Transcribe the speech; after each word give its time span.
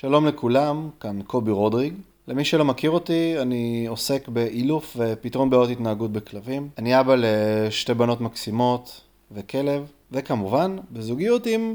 שלום 0.00 0.26
לכולם, 0.26 0.90
כאן 1.00 1.22
קובי 1.22 1.50
רודריג. 1.50 1.94
למי 2.28 2.44
שלא 2.44 2.64
מכיר 2.64 2.90
אותי, 2.90 3.34
אני 3.38 3.86
עוסק 3.88 4.28
באילוף 4.28 4.96
ופתרון 5.00 5.50
בעיות 5.50 5.70
התנהגות 5.70 6.12
בכלבים. 6.12 6.68
אני 6.78 7.00
אבא 7.00 7.14
לשתי 7.18 7.94
בנות 7.94 8.20
מקסימות 8.20 9.00
וכלב, 9.32 9.90
וכמובן, 10.12 10.76
בזוגיות 10.90 11.46
עם 11.46 11.74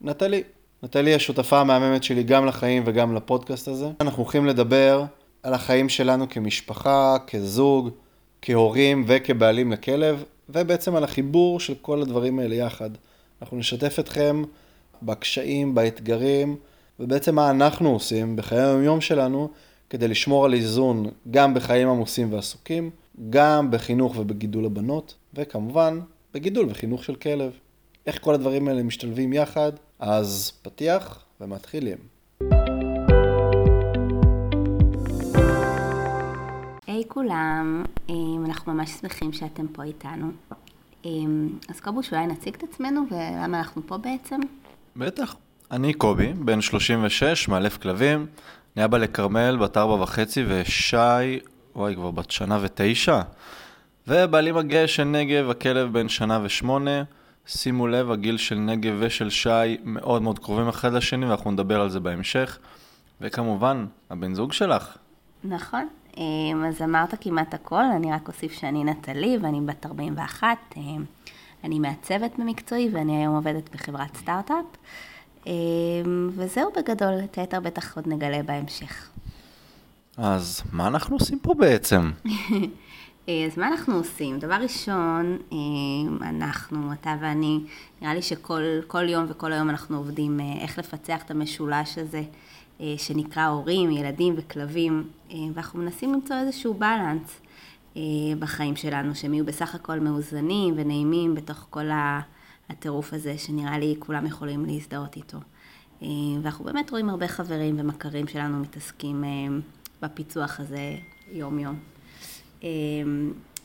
נטלי. 0.00 0.42
נטלי 0.82 1.14
השותפה 1.14 1.60
המהממת 1.60 2.02
שלי 2.02 2.22
גם 2.22 2.46
לחיים 2.46 2.82
וגם 2.86 3.14
לפודקאסט 3.14 3.68
הזה. 3.68 3.90
אנחנו 4.00 4.22
הולכים 4.22 4.46
לדבר 4.46 5.04
על 5.42 5.54
החיים 5.54 5.88
שלנו 5.88 6.28
כמשפחה, 6.28 7.16
כזוג, 7.26 7.90
כהורים 8.42 9.04
וכבעלים 9.06 9.72
לכלב, 9.72 10.24
ובעצם 10.48 10.96
על 10.96 11.04
החיבור 11.04 11.60
של 11.60 11.74
כל 11.82 12.02
הדברים 12.02 12.38
האלה 12.38 12.54
יחד. 12.54 12.90
אנחנו 13.42 13.56
נשתף 13.56 13.96
אתכם 13.98 14.42
בקשיים, 15.02 15.74
באתגרים, 15.74 16.56
ובעצם 17.00 17.34
מה 17.34 17.50
אנחנו 17.50 17.90
עושים 17.90 18.36
בחיי 18.36 18.58
היום-יום 18.58 19.00
שלנו 19.00 19.50
כדי 19.90 20.08
לשמור 20.08 20.44
על 20.44 20.54
איזון 20.54 21.06
גם 21.30 21.54
בחיים 21.54 21.88
עמוסים 21.88 22.32
ועסוקים, 22.32 22.90
גם 23.30 23.70
בחינוך 23.70 24.18
ובגידול 24.18 24.64
הבנות, 24.64 25.14
וכמובן 25.34 26.00
בגידול 26.34 26.66
וחינוך 26.70 27.04
של 27.04 27.14
כלב. 27.14 27.52
איך 28.06 28.18
כל 28.20 28.34
הדברים 28.34 28.68
האלה 28.68 28.82
משתלבים 28.82 29.32
יחד? 29.32 29.72
אז 29.98 30.52
פתיח 30.62 31.24
ומתחילים. 31.40 31.98
היי 36.86 37.02
hey, 37.02 37.08
כולם, 37.08 37.84
אנחנו 38.44 38.72
ממש 38.72 38.90
שמחים 38.90 39.32
שאתם 39.32 39.66
פה 39.68 39.82
איתנו. 39.82 40.26
אז 41.68 41.80
קובוש, 41.82 42.12
אולי 42.12 42.26
נציג 42.26 42.54
את 42.54 42.62
עצמנו 42.62 43.00
ולמה 43.10 43.58
אנחנו 43.58 43.82
פה 43.86 43.96
בעצם? 43.96 44.40
בטח. 44.96 45.36
אני 45.70 45.92
קובי, 45.92 46.32
בן 46.32 46.60
36, 46.60 47.48
מאלף 47.48 47.76
כלבים. 47.76 48.26
אני 48.76 48.84
אבא 48.84 48.98
לכרמל, 48.98 49.56
בת 49.60 49.76
ארבע 49.76 50.02
וחצי, 50.02 50.44
ושי, 50.48 51.38
וואי, 51.76 51.94
כבר 51.94 52.10
בת 52.10 52.30
שנה 52.30 52.58
ותשע. 52.62 53.20
ובעלים 54.08 54.56
הגאה 54.56 54.88
של 54.88 55.04
נגב, 55.04 55.50
הכלב 55.50 55.92
בן 55.92 56.08
שנה 56.08 56.40
ושמונה. 56.42 57.02
שימו 57.46 57.86
לב, 57.86 58.10
הגיל 58.10 58.36
של 58.36 58.54
נגב 58.54 58.94
ושל 58.98 59.30
שי 59.30 59.76
מאוד 59.84 60.22
מאוד 60.22 60.38
קרובים 60.38 60.68
אחד 60.68 60.92
לשני, 60.92 61.26
ואנחנו 61.26 61.50
נדבר 61.50 61.80
על 61.80 61.90
זה 61.90 62.00
בהמשך. 62.00 62.58
וכמובן, 63.20 63.86
הבן 64.10 64.34
זוג 64.34 64.52
שלך. 64.52 64.96
נכון. 65.44 65.88
אז 66.66 66.82
אמרת 66.84 67.14
כמעט 67.20 67.54
הכל, 67.54 67.84
אני 67.96 68.12
רק 68.12 68.28
אוסיף 68.28 68.52
שאני 68.52 68.84
נטלי 68.84 69.38
ואני 69.42 69.60
בת 69.60 69.86
41. 69.86 70.48
אני 71.64 71.78
מעצבת 71.78 72.38
במקצועי 72.38 72.88
ואני 72.92 73.16
היום 73.16 73.34
עובדת 73.34 73.74
בחברת 73.74 74.16
סטארט-אפ. 74.16 74.64
וזהו 76.34 76.70
בגדול, 76.76 77.14
את 77.24 77.38
היתר 77.38 77.60
בטח 77.60 77.96
עוד 77.96 78.08
נגלה 78.08 78.42
בהמשך. 78.42 79.08
אז 80.16 80.62
מה 80.72 80.86
אנחנו 80.86 81.16
עושים 81.16 81.38
פה 81.38 81.54
בעצם? 81.54 82.10
אז 83.46 83.58
מה 83.58 83.68
אנחנו 83.68 83.94
עושים? 83.94 84.38
דבר 84.38 84.54
ראשון, 84.54 85.38
אנחנו, 86.22 86.92
אתה 86.92 87.16
ואני, 87.20 87.60
נראה 88.02 88.14
לי 88.14 88.22
שכל 88.22 89.08
יום 89.08 89.26
וכל 89.28 89.52
היום 89.52 89.70
אנחנו 89.70 89.96
עובדים 89.96 90.40
איך 90.60 90.78
לפצח 90.78 91.22
את 91.22 91.30
המשולש 91.30 91.98
הזה 91.98 92.22
שנקרא 92.96 93.46
הורים, 93.46 93.90
ילדים 93.90 94.34
וכלבים, 94.36 95.04
ואנחנו 95.54 95.78
מנסים 95.78 96.12
למצוא 96.12 96.36
איזשהו 96.36 96.74
בלנס 96.74 97.40
בחיים 98.38 98.76
שלנו, 98.76 99.14
שהם 99.14 99.34
יהיו 99.34 99.44
בסך 99.44 99.74
הכל 99.74 100.00
מאוזנים 100.00 100.74
ונעימים 100.76 101.34
בתוך 101.34 101.66
כל 101.70 101.88
הטירוף 102.70 103.12
הזה, 103.12 103.38
שנראה 103.38 103.78
לי 103.78 103.94
כולם 103.98 104.26
יכולים 104.26 104.64
להזדהות 104.64 105.16
איתו. 105.16 105.38
ואנחנו 106.42 106.64
באמת 106.64 106.90
רואים 106.90 107.08
הרבה 107.08 107.28
חברים 107.28 107.80
ומכרים 107.80 108.26
שלנו 108.26 108.60
מתעסקים 108.60 109.24
בפיצוח 110.02 110.60
הזה 110.60 110.96
יום-יום. 111.32 111.78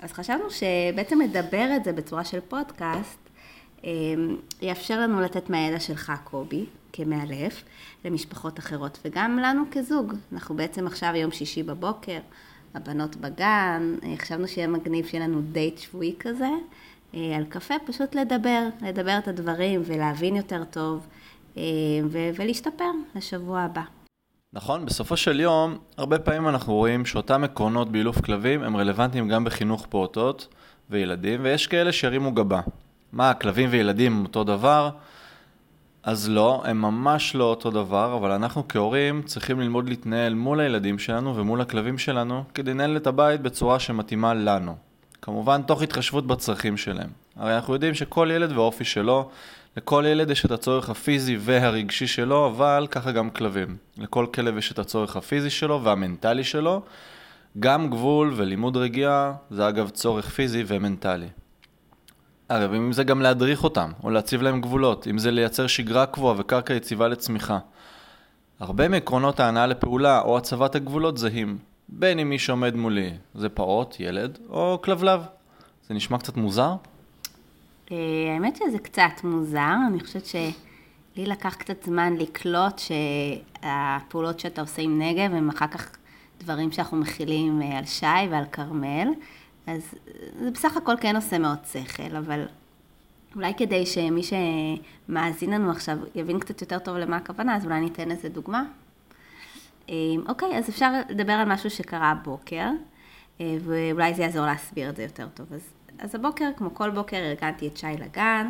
אז 0.02 0.12
חשבנו 0.14 0.44
שבעצם 0.50 1.20
לדבר 1.22 1.70
את 1.76 1.84
זה 1.84 1.94
בצורה 1.94 2.24
של 2.24 2.40
פודקאסט, 2.40 3.30
יאפשר 4.62 5.00
לנו 5.00 5.22
לתת 5.22 5.50
מהידע 5.50 5.80
שלך, 5.80 6.12
קובי, 6.24 6.66
כמאלף, 6.94 7.64
למשפחות 8.06 8.60
אחרות, 8.60 9.00
וגם 9.06 9.40
לנו 9.40 9.64
כזוג. 9.72 10.14
אנחנו 10.34 10.56
בעצם 10.56 10.88
עכשיו 10.88 11.14
יום 11.16 11.32
שישי 11.32 11.64
בבוקר, 11.64 12.20
הבנות 12.74 13.16
בגן, 13.16 13.96
חשבנו 14.18 14.48
שיהיה 14.48 14.68
מגניב 14.68 15.08
שיהיה 15.08 15.28
לנו 15.28 15.42
דייט 15.42 15.78
שבועי 15.78 16.16
כזה, 16.20 16.50
על 17.14 17.44
קפה, 17.50 17.74
פשוט 17.86 18.16
לדבר, 18.16 18.68
לדבר 18.82 19.18
את 19.18 19.28
הדברים 19.28 19.82
ולהבין 19.86 20.36
יותר 20.36 20.64
טוב, 20.64 21.08
ולהשתפר 22.12 22.92
לשבוע 23.16 23.62
הבא. 23.62 23.82
נכון, 24.54 24.86
בסופו 24.86 25.18
של 25.18 25.40
יום, 25.40 25.78
הרבה 25.98 26.20
פעמים 26.20 26.48
אנחנו 26.48 26.74
רואים 26.74 27.06
שאותם 27.06 27.44
עקרונות 27.44 27.92
באילוף 27.92 28.22
כלבים 28.22 28.64
הם 28.64 28.78
רלוונטיים 28.78 29.28
גם 29.28 29.44
בחינוך 29.44 29.86
פעוטות 29.90 30.48
וילדים, 30.90 31.40
ויש 31.44 31.68
כאלה 31.68 31.92
שירימו 31.92 32.32
גבה. 32.32 32.62
מה, 33.12 33.34
כלבים 33.34 33.70
וילדים 33.72 34.18
הם 34.18 34.24
אותו 34.24 34.44
דבר? 34.44 34.90
אז 36.04 36.30
לא, 36.30 36.62
הם 36.66 36.82
ממש 36.82 37.36
לא 37.36 37.44
אותו 37.44 37.72
דבר, 37.72 38.16
אבל 38.18 38.32
אנחנו 38.32 38.68
כהורים 38.70 39.22
צריכים 39.22 39.60
ללמוד 39.60 39.90
להתנהל 39.90 40.34
מול 40.34 40.60
הילדים 40.60 41.00
שלנו 41.00 41.36
ומול 41.36 41.62
הכלבים 41.62 41.98
שלנו, 41.98 42.44
כדי 42.54 42.72
לנהל 42.72 42.98
את 42.98 43.08
הבית 43.08 43.42
בצורה 43.42 43.80
שמתאימה 43.80 44.34
לנו. 44.34 44.89
כמובן, 45.22 45.62
תוך 45.62 45.82
התחשבות 45.82 46.28
בצרכים 46.28 46.78
שלהם. 46.78 47.10
הרי 47.36 47.56
אנחנו 47.56 47.74
יודעים 47.74 47.94
שכל 47.94 48.30
ילד 48.34 48.52
והאופי 48.52 48.84
שלו, 48.84 49.30
לכל 49.78 50.04
ילד 50.08 50.30
יש 50.30 50.46
את 50.46 50.52
הצורך 50.52 50.90
הפיזי 50.90 51.38
והרגשי 51.40 52.08
שלו, 52.08 52.48
אבל 52.48 52.88
ככה 52.92 53.12
גם 53.12 53.30
כלבים. 53.30 53.78
לכל 53.98 54.26
כלב 54.34 54.58
יש 54.58 54.72
את 54.72 54.80
הצורך 54.80 55.16
הפיזי 55.16 55.50
שלו 55.50 55.84
והמנטלי 55.84 56.44
שלו. 56.44 56.82
גם 57.60 57.90
גבול 57.90 58.34
ולימוד 58.36 58.78
רגיעה 58.78 59.34
זה 59.52 59.68
אגב 59.68 59.90
צורך 59.90 60.30
פיזי 60.30 60.64
ומנטלי. 60.68 61.28
אגב, 62.48 62.74
אם 62.74 62.92
זה 62.92 63.04
גם 63.04 63.22
להדריך 63.22 63.64
אותם, 63.64 63.92
או 64.04 64.10
להציב 64.10 64.42
להם 64.42 64.62
גבולות, 64.62 65.08
אם 65.08 65.18
זה 65.18 65.32
לייצר 65.32 65.68
שגרה 65.68 66.06
קבועה 66.06 66.36
וקרקע 66.38 66.74
יציבה 66.74 67.08
לצמיחה. 67.08 67.60
הרבה 68.60 68.88
מעקרונות 68.88 69.40
ההנאה 69.40 69.68
לפעולה 69.68 70.22
או 70.22 70.38
הצבת 70.38 70.76
הגבולות 70.76 71.18
זהים, 71.18 71.58
בין 71.92 72.20
אם 72.20 72.30
מי 72.30 72.40
שעומד 72.40 72.76
מולי 72.76 73.10
זה 73.36 73.50
פעוט, 73.50 73.96
ילד, 74.00 74.40
או 74.50 74.80
כלבלב. 74.84 75.22
זה 75.88 75.94
נשמע 75.94 76.18
קצת 76.18 76.38
מוזר? 76.38 76.76
אה, 77.92 77.98
האמת 78.34 78.56
שזה 78.56 78.80
קצת 78.80 79.24
מוזר, 79.24 79.76
אני 79.88 80.00
חושבת 80.00 80.26
שלי 80.26 81.26
לקח 81.26 81.56
קצת 81.56 81.84
זמן 81.84 82.14
לקלוט 82.18 82.80
שהפעולות 82.80 84.40
שאתה 84.40 84.62
עושה 84.62 84.82
עם 84.82 85.02
נגב 85.02 85.34
הם 85.34 85.50
אחר 85.50 85.68
כך 85.68 85.98
דברים 86.40 86.72
שאנחנו 86.72 86.98
מכילים 86.98 87.62
אה, 87.62 87.78
על 87.78 87.86
שי 87.86 88.06
ועל 88.32 88.46
כרמל. 88.52 89.08
אז 89.68 89.96
זה 90.40 90.52
בסך 90.52 90.78
הכל 90.78 90.96
כן 91.02 91.16
עושה 91.16 91.38
מאוד 91.38 91.58
שכל, 91.72 92.16
אבל 92.16 92.46
אולי 93.36 93.54
כדי 93.58 93.86
שמי 93.86 94.22
שמאזין 94.24 95.50
לנו 95.50 95.72
עכשיו 95.72 95.98
יבין 96.16 96.40
קצת 96.40 96.62
יותר 96.62 96.80
טוב 96.80 96.98
למה 96.98 97.18
הכוונה, 97.18 97.56
אז 97.56 97.66
אולי 97.66 97.80
ניתן 97.80 98.12
איזה 98.12 98.30
דוגמה. 98.30 98.64
אוקיי, 100.28 100.58
אז 100.58 100.70
אפשר 100.70 100.92
לדבר 101.10 101.34
על 101.34 101.54
משהו 101.54 101.70
שקרה 101.70 102.12
הבוקר, 102.12 102.70
אה, 103.42 103.58
ואולי 103.62 104.14
זה 104.14 104.22
יעזור 104.22 104.46
להסביר 104.46 104.90
את 104.90 104.96
זה 104.96 105.04
יותר 105.04 105.28
טוב. 105.34 105.54
אז, 105.54 105.70
אז 106.00 106.16
הבוקר, 106.16 106.50
כמו 106.58 106.76
כל 106.76 106.90
בוקר, 106.90 107.18
ארגנתי 107.18 107.68
את 107.68 107.78
שי 107.78 107.88
לגן, 108.00 108.50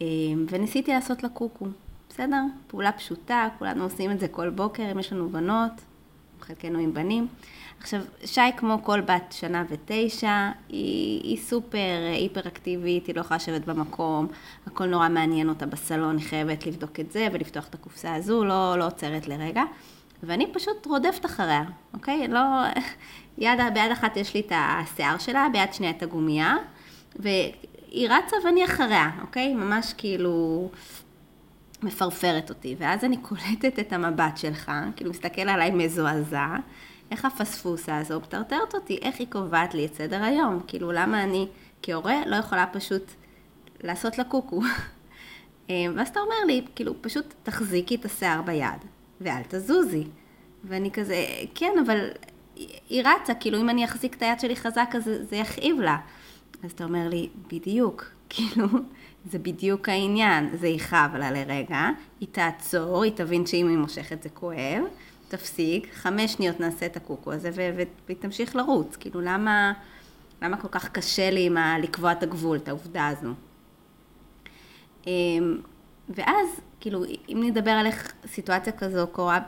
אה, 0.00 0.06
וניסיתי 0.48 0.92
לעשות 0.92 1.22
לה 1.22 1.28
קוקו. 1.28 1.66
בסדר? 2.08 2.42
פעולה 2.66 2.92
פשוטה, 2.92 3.48
כולנו 3.58 3.84
עושים 3.84 4.10
את 4.10 4.20
זה 4.20 4.28
כל 4.28 4.50
בוקר, 4.50 4.92
אם 4.92 4.98
יש 4.98 5.12
לנו 5.12 5.28
בנות, 5.28 5.72
חלקנו 6.40 6.78
עם 6.78 6.94
בנים. 6.94 7.28
עכשיו, 7.80 8.00
שי 8.24 8.40
כמו 8.56 8.78
כל 8.82 9.00
בת 9.00 9.24
שנה 9.30 9.64
ותשע, 9.68 10.50
היא, 10.68 11.22
היא 11.22 11.38
סופר 11.38 11.78
היפר 12.12 12.40
אקטיבית, 12.48 13.06
היא 13.06 13.14
לא 13.14 13.20
יכולה 13.20 13.36
לשבת 13.36 13.64
במקום, 13.64 14.26
הכל 14.66 14.86
נורא 14.86 15.08
מעניין 15.08 15.48
אותה 15.48 15.66
בסלון, 15.66 16.16
היא 16.18 16.26
חייבת 16.26 16.66
לבדוק 16.66 17.00
את 17.00 17.12
זה 17.12 17.28
ולפתוח 17.32 17.68
את 17.68 17.74
הקופסה 17.74 18.14
הזו, 18.14 18.44
לא, 18.44 18.78
לא 18.78 18.86
עוצרת 18.86 19.28
לרגע. 19.28 19.62
ואני 20.22 20.52
פשוט 20.52 20.86
רודפת 20.86 21.26
אחריה, 21.26 21.64
אוקיי? 21.94 22.28
לא... 22.28 22.40
יד, 23.38 23.60
ביד 23.74 23.90
אחת 23.92 24.16
יש 24.16 24.34
לי 24.34 24.40
את 24.40 24.52
השיער 24.54 25.18
שלה, 25.18 25.46
ביד 25.52 25.72
שנייה 25.72 25.92
את 25.92 26.02
הגומייה, 26.02 26.56
והיא 27.16 28.08
רצה 28.10 28.36
ואני 28.44 28.64
אחריה, 28.64 29.10
אוקיי? 29.20 29.54
ממש 29.54 29.94
כאילו 29.98 30.68
מפרפרת 31.82 32.50
אותי. 32.50 32.76
ואז 32.78 33.04
אני 33.04 33.16
קולטת 33.16 33.78
את 33.78 33.92
המבט 33.92 34.36
שלך, 34.36 34.72
כאילו 34.96 35.10
מסתכל 35.10 35.48
עליי 35.48 35.70
מזועזע. 35.70 36.56
איך 37.10 37.24
הפספוסה 37.24 37.98
הזו 37.98 38.20
מטרטרת 38.20 38.74
אותי, 38.74 38.98
איך 39.02 39.18
היא 39.18 39.26
קובעת 39.30 39.74
לי 39.74 39.86
את 39.86 39.94
סדר 39.94 40.22
היום, 40.22 40.60
כאילו 40.66 40.92
למה 40.92 41.22
אני 41.22 41.46
כהורה 41.82 42.22
לא 42.26 42.36
יכולה 42.36 42.66
פשוט 42.66 43.12
לעשות 43.82 44.18
לה 44.18 44.24
קוקו. 44.24 44.62
אה, 45.70 45.74
ואז 45.94 46.08
אתה 46.08 46.20
אומר 46.20 46.44
לי, 46.46 46.64
כאילו 46.74 47.02
פשוט 47.02 47.34
תחזיקי 47.42 47.94
את 47.94 48.04
השיער 48.04 48.42
ביד 48.42 48.84
ואל 49.20 49.42
תזוזי. 49.48 50.04
ואני 50.64 50.90
כזה, 50.90 51.26
כן, 51.54 51.72
אבל 51.86 52.08
היא 52.88 53.02
רצה, 53.04 53.34
כאילו 53.34 53.60
אם 53.60 53.70
אני 53.70 53.84
אחזיק 53.84 54.14
את 54.14 54.22
היד 54.22 54.40
שלי 54.40 54.56
חזק 54.56 54.90
אז 54.94 55.10
זה, 55.30 55.36
יכאיב 55.36 55.80
לה. 55.80 55.98
אז 56.64 56.72
אתה 56.72 56.84
אומר 56.84 57.08
לי, 57.08 57.28
בדיוק, 57.52 58.04
כאילו, 58.30 58.66
זה 59.30 59.38
בדיוק 59.38 59.88
העניין, 59.88 60.56
זה 60.56 60.68
יכאב 60.68 61.16
לה 61.16 61.30
לרגע, 61.30 61.88
היא 62.20 62.28
תעצור, 62.32 63.02
היא 63.02 63.12
תבין 63.16 63.46
שאם 63.46 63.68
היא 63.68 63.78
מושכת 63.78 64.22
זה 64.22 64.28
כואב, 64.28 64.82
תפסיק, 65.28 65.94
חמש 65.94 66.32
שניות 66.32 66.60
נעשה 66.60 66.86
את 66.86 66.96
הקוקו 66.96 67.32
הזה 67.32 67.50
והיא 67.54 68.16
תמשיך 68.18 68.56
לרוץ, 68.56 68.96
כאילו 68.96 69.20
למה, 69.20 69.72
למה 70.42 70.56
כל 70.56 70.68
כך 70.70 70.88
קשה 70.88 71.30
לי 71.30 71.46
עם 71.46 71.56
ה- 71.56 71.78
לקבוע 71.78 72.12
את 72.12 72.22
הגבול, 72.22 72.56
את 72.56 72.68
העובדה 72.68 73.08
הזו. 73.08 73.30
ואז, 76.10 76.60
כאילו, 76.80 77.04
אם 77.28 77.42
נדבר 77.44 77.70
על 77.70 77.86
איך 77.86 78.12
סיטואציה 78.26 78.72
כזו 78.72 79.06
קורה 79.12 79.38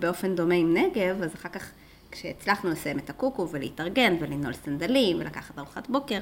באופן 0.00 0.34
דומה 0.34 0.54
עם 0.54 0.76
נגב, 0.76 1.22
אז 1.22 1.34
אחר 1.34 1.48
כך 1.48 1.70
כשהצלחנו 2.10 2.70
לסיים 2.70 2.98
את 2.98 3.10
הקוקו 3.10 3.48
ולהתארגן 3.50 4.16
ולנעול 4.20 4.52
סנדלים 4.52 5.20
ולקחת 5.20 5.58
ארוחת 5.58 5.88
בוקר, 5.88 6.18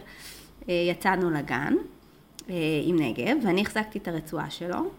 אה, 0.68 0.74
יצאנו 0.90 1.30
לגן 1.30 1.74
אה, 2.50 2.54
עם 2.84 2.96
נגב, 2.96 3.36
ואני 3.42 3.62
החזקתי 3.62 3.98
את 3.98 4.08
הרצועה 4.08 4.50
שלו, 4.50 4.90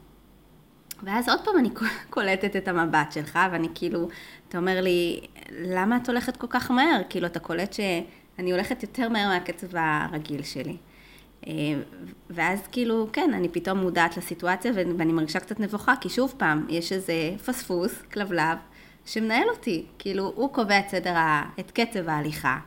ואז 1.03 1.29
עוד 1.29 1.39
פעם 1.45 1.57
אני 1.57 1.69
קולטת 2.09 2.55
את 2.55 2.67
המבט 2.67 3.11
שלך, 3.11 3.39
ואני 3.51 3.67
כאילו, 3.75 4.07
אתה 4.49 4.57
אומר 4.57 4.81
לי, 4.81 5.21
למה 5.51 5.97
את 5.97 6.09
הולכת 6.09 6.37
כל 6.37 6.47
כך 6.49 6.71
מהר? 6.71 7.01
כאילו, 7.09 7.27
אתה 7.27 7.39
קולט 7.39 7.73
שאני 7.73 8.51
הולכת 8.51 8.83
יותר 8.83 9.09
מהר 9.09 9.27
מהקצב 9.27 9.67
הרגיל 9.73 10.43
שלי. 10.43 10.77
אה, 11.47 11.53
ואז 12.29 12.59
כאילו, 12.71 13.07
כן, 13.13 13.33
אני 13.33 13.49
פתאום 13.49 13.77
מודעת 13.77 14.17
לסיטואציה 14.17 14.71
ואני 14.75 15.13
מרגישה 15.13 15.39
קצת 15.39 15.59
נבוכה, 15.59 15.93
כי 16.01 16.09
שוב 16.09 16.33
פעם, 16.37 16.65
יש 16.69 16.91
איזה 16.91 17.13
פספוס, 17.45 18.01
כלבלב, 18.13 18.57
שמנהל 19.05 19.49
אותי. 19.49 19.85
כאילו, 19.99 20.31
הוא 20.35 20.53
קובע 20.53 20.79
את 20.79 20.89
סדר. 20.89 21.15
את 21.59 21.71
קצב 21.71 22.09
ההליכה, 22.09 22.57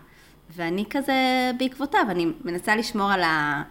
ואני 0.57 0.85
כזה 0.91 1.51
בעקבותיו, 1.59 2.07
אני 2.09 2.27
מנסה 2.45 2.77
לשמור 2.77 3.11
על, 3.11 3.23
ה... 3.23 3.63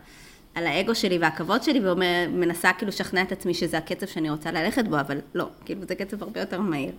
על 0.55 0.67
האגו 0.67 0.95
שלי 0.95 1.17
והכבוד 1.17 1.63
שלי, 1.63 1.79
ומנסה 1.83 2.73
כאילו 2.73 2.89
לשכנע 2.89 3.21
את 3.21 3.31
עצמי 3.31 3.53
שזה 3.53 3.77
הקצב 3.77 4.05
שאני 4.05 4.29
רוצה 4.29 4.51
ללכת 4.51 4.87
בו, 4.87 4.99
אבל 4.99 5.17
לא, 5.33 5.49
כאילו 5.65 5.81
זה 5.87 5.95
קצב 5.95 6.23
הרבה 6.23 6.39
יותר 6.39 6.61
מהיר. 6.61 6.91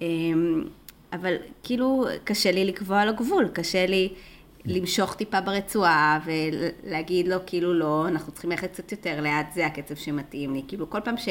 אמ, 0.00 0.64
אבל 1.12 1.34
כאילו, 1.62 2.06
קשה 2.24 2.52
לי 2.52 2.64
לקבוע 2.64 3.04
לו 3.04 3.14
גבול, 3.14 3.48
קשה 3.48 3.86
לי 3.86 4.12
למשוך 4.64 5.14
טיפה 5.14 5.40
ברצועה 5.40 6.20
ולהגיד 6.24 7.28
לו, 7.28 7.36
כאילו 7.46 7.74
לא, 7.74 8.08
אנחנו 8.08 8.32
צריכים 8.32 8.50
ללכת 8.50 8.72
קצת 8.72 8.92
יותר 8.92 9.20
לאט, 9.20 9.52
זה 9.54 9.66
הקצב 9.66 9.94
שמתאים 9.94 10.54
לי. 10.54 10.62
כאילו, 10.68 10.90
כל 10.90 11.00
פעם 11.00 11.16
ש... 11.16 11.28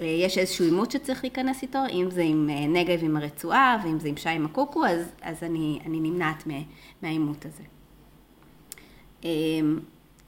אה, 0.00 0.26
איזשהו 0.38 0.64
עימות 0.64 0.90
שצריך 0.90 1.24
להיכנס 1.24 1.62
איתו, 1.62 1.78
אם 1.92 2.10
זה 2.10 2.22
עם 2.22 2.50
אה, 2.50 2.66
נגב 2.66 2.98
עם 3.02 3.16
הרצועה, 3.16 3.78
ואם 3.84 3.98
זה 3.98 4.08
עם 4.08 4.16
שי 4.16 4.28
עם 4.28 4.44
הקוקו, 4.44 4.86
אז, 4.86 5.12
אז 5.22 5.42
אני, 5.42 5.78
אני 5.86 6.00
נמנעת 6.00 6.44
מהעימות 7.02 7.46
הזה. 7.46 7.62
אמ, 9.24 9.78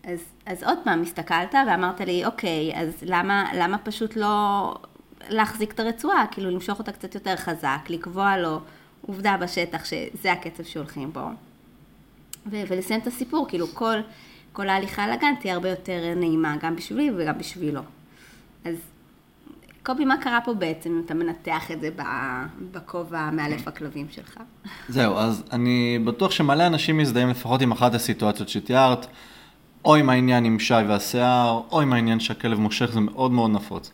אז, 0.05 0.19
אז 0.47 0.63
עוד 0.63 0.79
פעם, 0.85 1.03
הסתכלת 1.03 1.55
ואמרת 1.69 2.01
לי, 2.01 2.25
אוקיי, 2.25 2.73
אז 2.75 2.95
למה, 3.03 3.51
למה 3.55 3.79
פשוט 3.79 4.17
לא 4.17 4.75
להחזיק 5.29 5.73
את 5.73 5.81
הרצועה, 5.81 6.25
כאילו 6.31 6.51
למשוך 6.51 6.79
אותה 6.79 6.93
קצת 6.93 7.15
יותר 7.15 7.37
חזק, 7.37 7.81
לקבוע 7.89 8.37
לו 8.37 8.61
עובדה 9.07 9.37
בשטח 9.37 9.85
שזה 9.85 10.33
הקצב 10.33 10.63
שהולכים 10.63 11.13
בו, 11.13 11.21
ו- 12.51 12.63
ולסיים 12.69 13.01
את 13.01 13.07
הסיפור, 13.07 13.47
כאילו 13.49 13.67
כל, 13.67 13.97
כל 14.53 14.69
ההליכה 14.69 15.09
לגן 15.09 15.35
תהיה 15.41 15.55
הרבה 15.55 15.69
יותר 15.71 16.15
נעימה, 16.17 16.57
גם 16.63 16.77
בשבילי 16.77 17.11
וגם 17.17 17.39
בשבילו. 17.39 17.81
אז 18.65 18.75
קובי, 19.83 20.05
מה 20.05 20.17
קרה 20.17 20.41
פה 20.45 20.55
בעצם, 20.55 20.91
אם 20.91 21.03
אתה 21.05 21.15
מנתח 21.15 21.71
את 21.71 21.81
זה 21.81 21.91
בכובע 22.73 23.31
מאלף 23.31 23.69
הכלבים 23.69 24.07
שלך? 24.11 24.39
זהו, 24.89 25.17
אז 25.17 25.43
אני 25.53 25.99
בטוח 26.05 26.31
שמלא 26.31 26.67
אנשים 26.67 26.99
מזדהים 26.99 27.29
לפחות 27.29 27.63
עם 27.63 27.73
אחת 27.73 27.95
הסיטואציות 27.95 28.49
שתיארת, 28.49 29.07
או 29.85 29.95
עם 29.95 30.11
העניין 30.11 30.45
עם 30.45 30.59
שי 30.59 30.75
והשיער, 30.89 31.63
או 31.71 31.81
עם 31.81 31.93
העניין 31.93 32.21
שהכלב 32.21 32.61
מושך, 32.61 32.93
זה 32.93 33.01
מאוד 33.01 33.33
מאוד 33.33 33.51
נפוץ. 33.51 33.93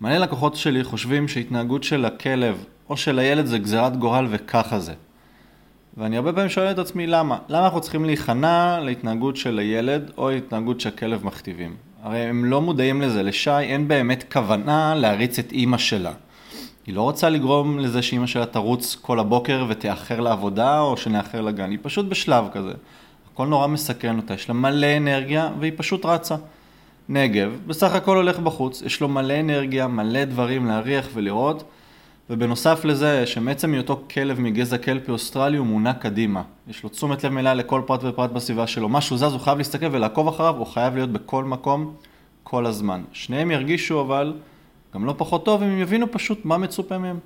מלא 0.00 0.16
לקוחות 0.16 0.56
שלי 0.56 0.84
חושבים 0.84 1.28
שהתנהגות 1.28 1.84
של 1.84 2.04
הכלב 2.04 2.64
או 2.88 2.96
של 2.96 3.18
הילד 3.18 3.46
זה 3.46 3.58
גזירת 3.58 3.96
גורל 3.96 4.26
וככה 4.30 4.78
זה. 4.78 4.94
ואני 6.00 6.16
הרבה 6.16 6.32
פעמים 6.32 6.48
שואל 6.48 6.70
את 6.70 6.78
עצמי 6.78 7.06
למה. 7.06 7.38
למה 7.48 7.64
אנחנו 7.64 7.80
צריכים 7.80 8.04
להיכנע 8.04 8.80
להתנהגות 8.80 9.36
של 9.36 9.58
הילד 9.58 10.10
או 10.16 10.30
להתנהגות 10.30 10.80
שהכלב 10.80 11.26
מכתיבים? 11.26 11.76
הרי 12.02 12.18
הם 12.18 12.44
לא 12.44 12.60
מודעים 12.60 13.02
לזה, 13.02 13.22
לשי 13.22 13.58
אין 13.58 13.88
באמת 13.88 14.24
כוונה 14.32 14.94
להריץ 14.94 15.38
את 15.38 15.52
אימא 15.52 15.78
שלה. 15.78 16.12
היא 16.86 16.94
לא 16.94 17.02
רוצה 17.02 17.28
לגרום 17.28 17.78
לזה 17.78 18.02
שאימא 18.02 18.26
שלה 18.26 18.46
תרוץ 18.46 18.96
כל 19.00 19.18
הבוקר 19.18 19.66
ותאחר 19.68 20.20
לעבודה 20.20 20.80
או 20.80 20.96
שנאחר 20.96 21.40
לגן, 21.40 21.70
היא 21.70 21.78
פשוט 21.82 22.06
בשלב 22.06 22.44
כזה. 22.52 22.72
הכל 23.32 23.46
נורא 23.46 23.66
מסכן 23.66 24.16
אותה, 24.16 24.34
יש 24.34 24.48
לה 24.48 24.54
מלא 24.54 24.96
אנרגיה 24.96 25.50
והיא 25.60 25.72
פשוט 25.76 26.06
רצה. 26.06 26.36
נגב, 27.08 27.58
בסך 27.66 27.94
הכל 27.94 28.16
הולך 28.16 28.38
בחוץ, 28.38 28.82
יש 28.82 29.00
לו 29.00 29.08
מלא 29.08 29.40
אנרגיה, 29.40 29.86
מלא 29.86 30.24
דברים 30.24 30.66
להריח 30.66 31.08
ולראות, 31.14 31.64
ובנוסף 32.30 32.84
לזה, 32.84 33.26
שמעצם 33.26 33.72
היותו 33.72 34.02
כלב 34.10 34.40
מגזע 34.40 34.78
קלפי 34.78 35.10
אוסטרלי 35.10 35.56
הוא 35.56 35.66
מונע 35.66 35.92
קדימה. 35.92 36.42
יש 36.68 36.82
לו 36.82 36.88
תשומת 36.88 37.24
לב 37.24 37.32
מלאה 37.32 37.54
לכל 37.54 37.82
פרט 37.86 38.00
ופרט 38.04 38.30
בסביבה 38.30 38.66
שלו. 38.66 38.88
משהו 38.88 39.16
זז, 39.16 39.22
הוא 39.22 39.40
חייב 39.40 39.58
להסתכל 39.58 39.86
ולעקוב 39.90 40.28
אחריו, 40.28 40.56
הוא 40.56 40.66
חייב 40.66 40.94
להיות 40.94 41.10
בכל 41.10 41.44
מקום, 41.44 41.94
כל 42.42 42.66
הזמן. 42.66 43.02
שניהם 43.12 43.50
ירגישו 43.50 44.00
אבל 44.00 44.34
גם 44.94 45.04
לא 45.04 45.14
פחות 45.18 45.44
טוב 45.44 45.62
אם 45.62 45.68
הם 45.68 45.78
יבינו 45.78 46.12
פשוט 46.12 46.44
מה 46.44 46.58
מצופה 46.58 46.98
מהם. 46.98 47.18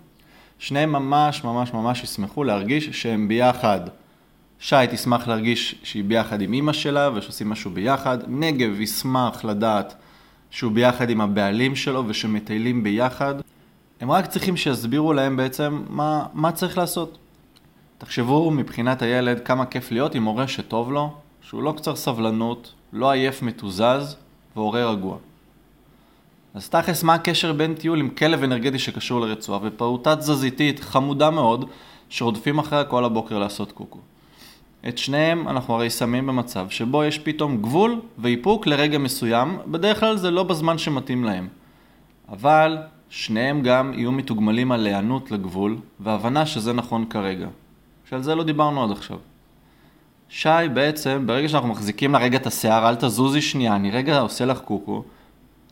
שניהם 0.58 0.92
ממש 0.92 1.44
ממש 1.44 1.72
ממש 1.72 2.02
ישמחו 2.02 2.44
להרגיש 2.44 2.88
שהם 3.02 3.28
ביחד. 3.28 3.80
שי 4.58 4.76
תשמח 4.90 5.28
להרגיש 5.28 5.74
שהיא 5.82 6.04
ביחד 6.04 6.40
עם 6.40 6.52
אימא 6.52 6.72
שלה 6.72 7.10
ושעושים 7.14 7.50
משהו 7.50 7.70
ביחד. 7.70 8.18
נגב 8.28 8.80
ישמח 8.80 9.44
לדעת 9.44 9.94
שהוא 10.50 10.72
ביחד 10.72 11.10
עם 11.10 11.20
הבעלים 11.20 11.76
שלו 11.76 12.04
ושמטיילים 12.06 12.82
ביחד. 12.82 13.34
הם 14.04 14.10
רק 14.10 14.26
צריכים 14.26 14.56
שיסבירו 14.56 15.12
להם 15.12 15.36
בעצם 15.36 15.82
מה, 15.88 16.26
מה 16.34 16.52
צריך 16.52 16.78
לעשות. 16.78 17.18
תחשבו 17.98 18.50
מבחינת 18.50 19.02
הילד 19.02 19.40
כמה 19.40 19.66
כיף 19.66 19.92
להיות 19.92 20.14
עם 20.14 20.24
הורה 20.24 20.48
שטוב 20.48 20.92
לו, 20.92 21.14
שהוא 21.40 21.62
לא 21.62 21.74
קצר 21.76 21.96
סבלנות, 21.96 22.72
לא 22.92 23.10
עייף 23.10 23.42
מתוזז 23.42 24.16
והורה 24.56 24.90
רגוע. 24.90 25.16
אז 26.54 26.68
תכלס 26.68 27.02
מה 27.02 27.14
הקשר 27.14 27.52
בין 27.52 27.74
טיול 27.74 28.00
עם 28.00 28.08
כלב 28.08 28.42
אנרגטי 28.42 28.78
שקשור 28.78 29.20
לרצועה 29.20 29.60
ופעוטה 29.62 30.16
תזזיתית 30.16 30.80
חמודה 30.80 31.30
מאוד 31.30 31.64
שרודפים 32.08 32.58
אחריה 32.58 32.84
כל 32.84 33.04
הבוקר 33.04 33.38
לעשות 33.38 33.72
קוקו. 33.72 33.98
את 34.88 34.98
שניהם 34.98 35.48
אנחנו 35.48 35.74
הרי 35.74 35.90
שמים 35.90 36.26
במצב 36.26 36.66
שבו 36.70 37.04
יש 37.04 37.18
פתאום 37.18 37.62
גבול 37.62 38.00
ואיפוק 38.18 38.66
לרגע 38.66 38.98
מסוים, 38.98 39.58
בדרך 39.66 40.00
כלל 40.00 40.16
זה 40.16 40.30
לא 40.30 40.42
בזמן 40.42 40.78
שמתאים 40.78 41.24
להם. 41.24 41.48
אבל 42.28 42.78
שניהם 43.14 43.62
גם 43.62 43.93
יהיו 43.94 44.12
מתוגמלים 44.12 44.72
על 44.72 44.87
היענות 44.87 45.31
לגבול 45.31 45.76
והבנה 46.00 46.46
שזה 46.46 46.72
נכון 46.72 47.05
כרגע. 47.11 47.49
שעל 48.09 48.23
זה 48.23 48.35
לא 48.35 48.44
דיברנו 48.44 48.85
עד 48.85 48.90
עכשיו. 48.90 49.18
שי 50.28 50.49
בעצם, 50.75 51.23
ברגע 51.26 51.49
שאנחנו 51.49 51.68
מחזיקים 51.68 52.12
לה 52.12 52.18
רגע 52.18 52.38
את 52.38 52.47
השיער, 52.47 52.88
אל 52.88 52.94
תזוזי 52.94 53.40
שנייה, 53.40 53.76
אני 53.76 53.90
רגע 53.90 54.18
עושה 54.18 54.44
לך 54.44 54.61
קוקו, 54.61 55.04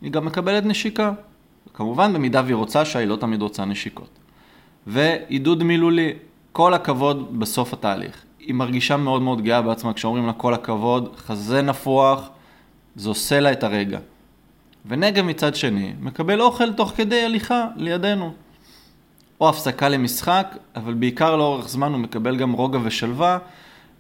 היא 0.02 0.12
גם 0.12 0.24
מקבלת 0.24 0.64
נשיקה. 0.64 1.12
כמובן, 1.74 2.12
במידה 2.12 2.42
והיא 2.44 2.54
רוצה, 2.54 2.84
שי 2.84 3.06
לא 3.06 3.16
תמיד 3.16 3.42
רוצה 3.42 3.64
נשיקות. 3.64 4.18
ועידוד 4.86 5.62
מילולי, 5.62 6.12
כל 6.52 6.74
הכבוד 6.74 7.38
בסוף 7.38 7.72
התהליך. 7.72 8.24
היא 8.38 8.54
מרגישה 8.54 8.96
מאוד 8.96 9.22
מאוד 9.22 9.42
גאה 9.42 9.62
בעצמה 9.62 9.92
כשאומרים 9.92 10.26
לה 10.26 10.32
כל 10.32 10.54
הכבוד, 10.54 11.12
חזה 11.16 11.62
נפוח, 11.62 12.28
זה 12.96 13.08
עושה 13.08 13.40
לה 13.40 13.52
את 13.52 13.62
הרגע. 13.62 13.98
ונגב 14.86 15.24
מצד 15.24 15.54
שני 15.54 15.92
מקבל 16.00 16.40
אוכל 16.40 16.72
תוך 16.72 16.92
כדי 16.96 17.24
הליכה 17.24 17.66
לידינו. 17.76 18.32
או 19.40 19.48
הפסקה 19.48 19.88
למשחק, 19.88 20.56
אבל 20.76 20.94
בעיקר 20.94 21.36
לאורך 21.36 21.68
זמן 21.68 21.92
הוא 21.92 22.00
מקבל 22.00 22.36
גם 22.36 22.52
רוגע 22.52 22.78
ושלווה. 22.82 23.38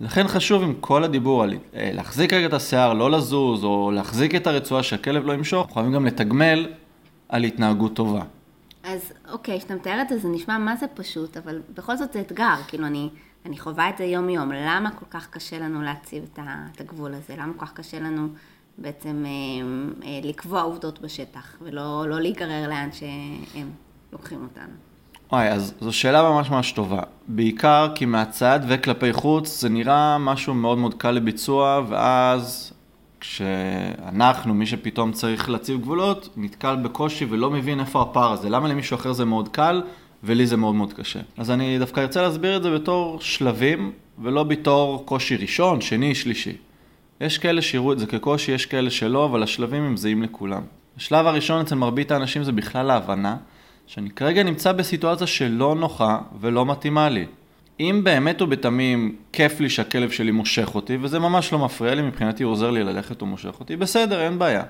לכן 0.00 0.28
חשוב 0.28 0.62
עם 0.62 0.74
כל 0.80 1.04
הדיבור 1.04 1.42
על 1.42 1.54
אה, 1.74 1.90
להחזיק 1.92 2.32
רגע 2.32 2.46
את 2.46 2.52
השיער, 2.52 2.94
לא 2.94 3.10
לזוז, 3.10 3.64
או 3.64 3.90
להחזיק 3.90 4.34
את 4.34 4.46
הרצועה 4.46 4.82
שהכלב 4.82 5.26
לא 5.26 5.32
ימשוך, 5.32 5.74
חייבים 5.74 5.92
גם 5.92 6.06
לתגמל 6.06 6.68
על 7.28 7.44
התנהגות 7.44 7.94
טובה. 7.94 8.22
אז 8.82 9.12
אוקיי, 9.32 9.58
כשאתה 9.58 9.74
מתאר 9.74 10.02
את 10.02 10.08
זה, 10.08 10.18
זה 10.18 10.28
נשמע 10.28 10.58
מה 10.58 10.76
זה 10.76 10.86
פשוט, 10.86 11.36
אבל 11.36 11.60
בכל 11.74 11.96
זאת 11.96 12.12
זה 12.12 12.20
אתגר, 12.20 12.54
כאילו 12.68 12.86
אני, 12.86 13.08
אני 13.46 13.58
חווה 13.58 13.88
את 13.88 13.98
זה 13.98 14.04
יום-יום, 14.04 14.52
למה 14.52 14.90
כל 14.90 15.06
כך 15.10 15.30
קשה 15.30 15.58
לנו 15.58 15.82
להציב 15.82 16.24
את 16.72 16.80
הגבול 16.80 17.14
הזה? 17.14 17.34
למה 17.38 17.52
כל 17.56 17.66
כך 17.66 17.72
קשה 17.72 18.00
לנו 18.00 18.28
בעצם 18.78 19.24
אה, 19.26 19.30
אה, 20.06 20.20
לקבוע 20.22 20.62
עובדות 20.62 21.00
בשטח, 21.00 21.56
ולא 21.62 22.04
לא 22.08 22.20
להיגרר 22.20 22.68
לאן 22.68 22.88
שהם 22.92 23.70
לוקחים 24.12 24.42
אותנו. 24.42 24.72
וואי, 25.32 25.48
אז 25.48 25.74
זו 25.80 25.92
שאלה 25.92 26.22
ממש 26.22 26.50
ממש 26.50 26.72
טובה. 26.72 27.02
בעיקר 27.28 27.88
כי 27.94 28.04
מהצד 28.04 28.60
וכלפי 28.68 29.12
חוץ 29.12 29.60
זה 29.60 29.68
נראה 29.68 30.18
משהו 30.18 30.54
מאוד 30.54 30.78
מאוד 30.78 30.94
קל 30.94 31.10
לביצוע, 31.10 31.80
ואז 31.88 32.72
כשאנחנו, 33.20 34.54
מי 34.54 34.66
שפתאום 34.66 35.12
צריך 35.12 35.50
להציב 35.50 35.80
גבולות, 35.80 36.28
נתקל 36.36 36.76
בקושי 36.76 37.26
ולא 37.30 37.50
מבין 37.50 37.80
איפה 37.80 38.02
הפער 38.02 38.32
הזה. 38.32 38.50
למה 38.50 38.68
למישהו 38.68 38.94
אחר 38.94 39.12
זה 39.12 39.24
מאוד 39.24 39.48
קל 39.48 39.82
ולי 40.24 40.46
זה 40.46 40.56
מאוד 40.56 40.74
מאוד 40.74 40.92
קשה. 40.92 41.20
אז 41.36 41.50
אני 41.50 41.78
דווקא 41.78 42.00
ארצה 42.00 42.22
להסביר 42.22 42.56
את 42.56 42.62
זה 42.62 42.74
בתור 42.74 43.20
שלבים, 43.20 43.92
ולא 44.18 44.42
בתור 44.42 45.06
קושי 45.06 45.36
ראשון, 45.36 45.80
שני, 45.80 46.14
שלישי. 46.14 46.56
יש 47.22 47.38
כאלה 47.38 47.62
שיראו 47.62 47.92
את 47.92 47.98
זה 47.98 48.06
כקושי, 48.06 48.52
יש 48.52 48.66
כאלה 48.66 48.90
שלא, 48.90 49.24
אבל 49.24 49.42
השלבים 49.42 49.82
הם 49.82 49.96
זהים 49.96 50.22
לכולם. 50.22 50.62
השלב 50.96 51.26
הראשון 51.26 51.60
אצל 51.60 51.74
מרבית 51.74 52.10
האנשים 52.10 52.44
זה 52.44 52.52
בכלל 52.52 52.90
ההבנה 52.90 53.36
שאני 53.86 54.10
כרגע 54.10 54.42
נמצא 54.42 54.72
בסיטואציה 54.72 55.26
שלא 55.26 55.74
נוחה 55.74 56.18
ולא 56.40 56.66
מתאימה 56.66 57.08
לי. 57.08 57.26
אם 57.80 58.00
באמת 58.04 58.42
ובתמים 58.42 59.16
כיף 59.32 59.60
לי 59.60 59.70
שהכלב 59.70 60.10
שלי 60.10 60.30
מושך 60.30 60.74
אותי, 60.74 60.98
וזה 61.00 61.18
ממש 61.18 61.52
לא 61.52 61.58
מפריע 61.58 61.94
לי, 61.94 62.02
מבחינתי 62.02 62.42
הוא 62.42 62.52
עוזר 62.52 62.70
לי 62.70 62.84
ללכת 62.84 63.22
ומושך 63.22 63.60
אותי, 63.60 63.76
בסדר, 63.76 64.20
אין 64.20 64.38
בעיה. 64.38 64.62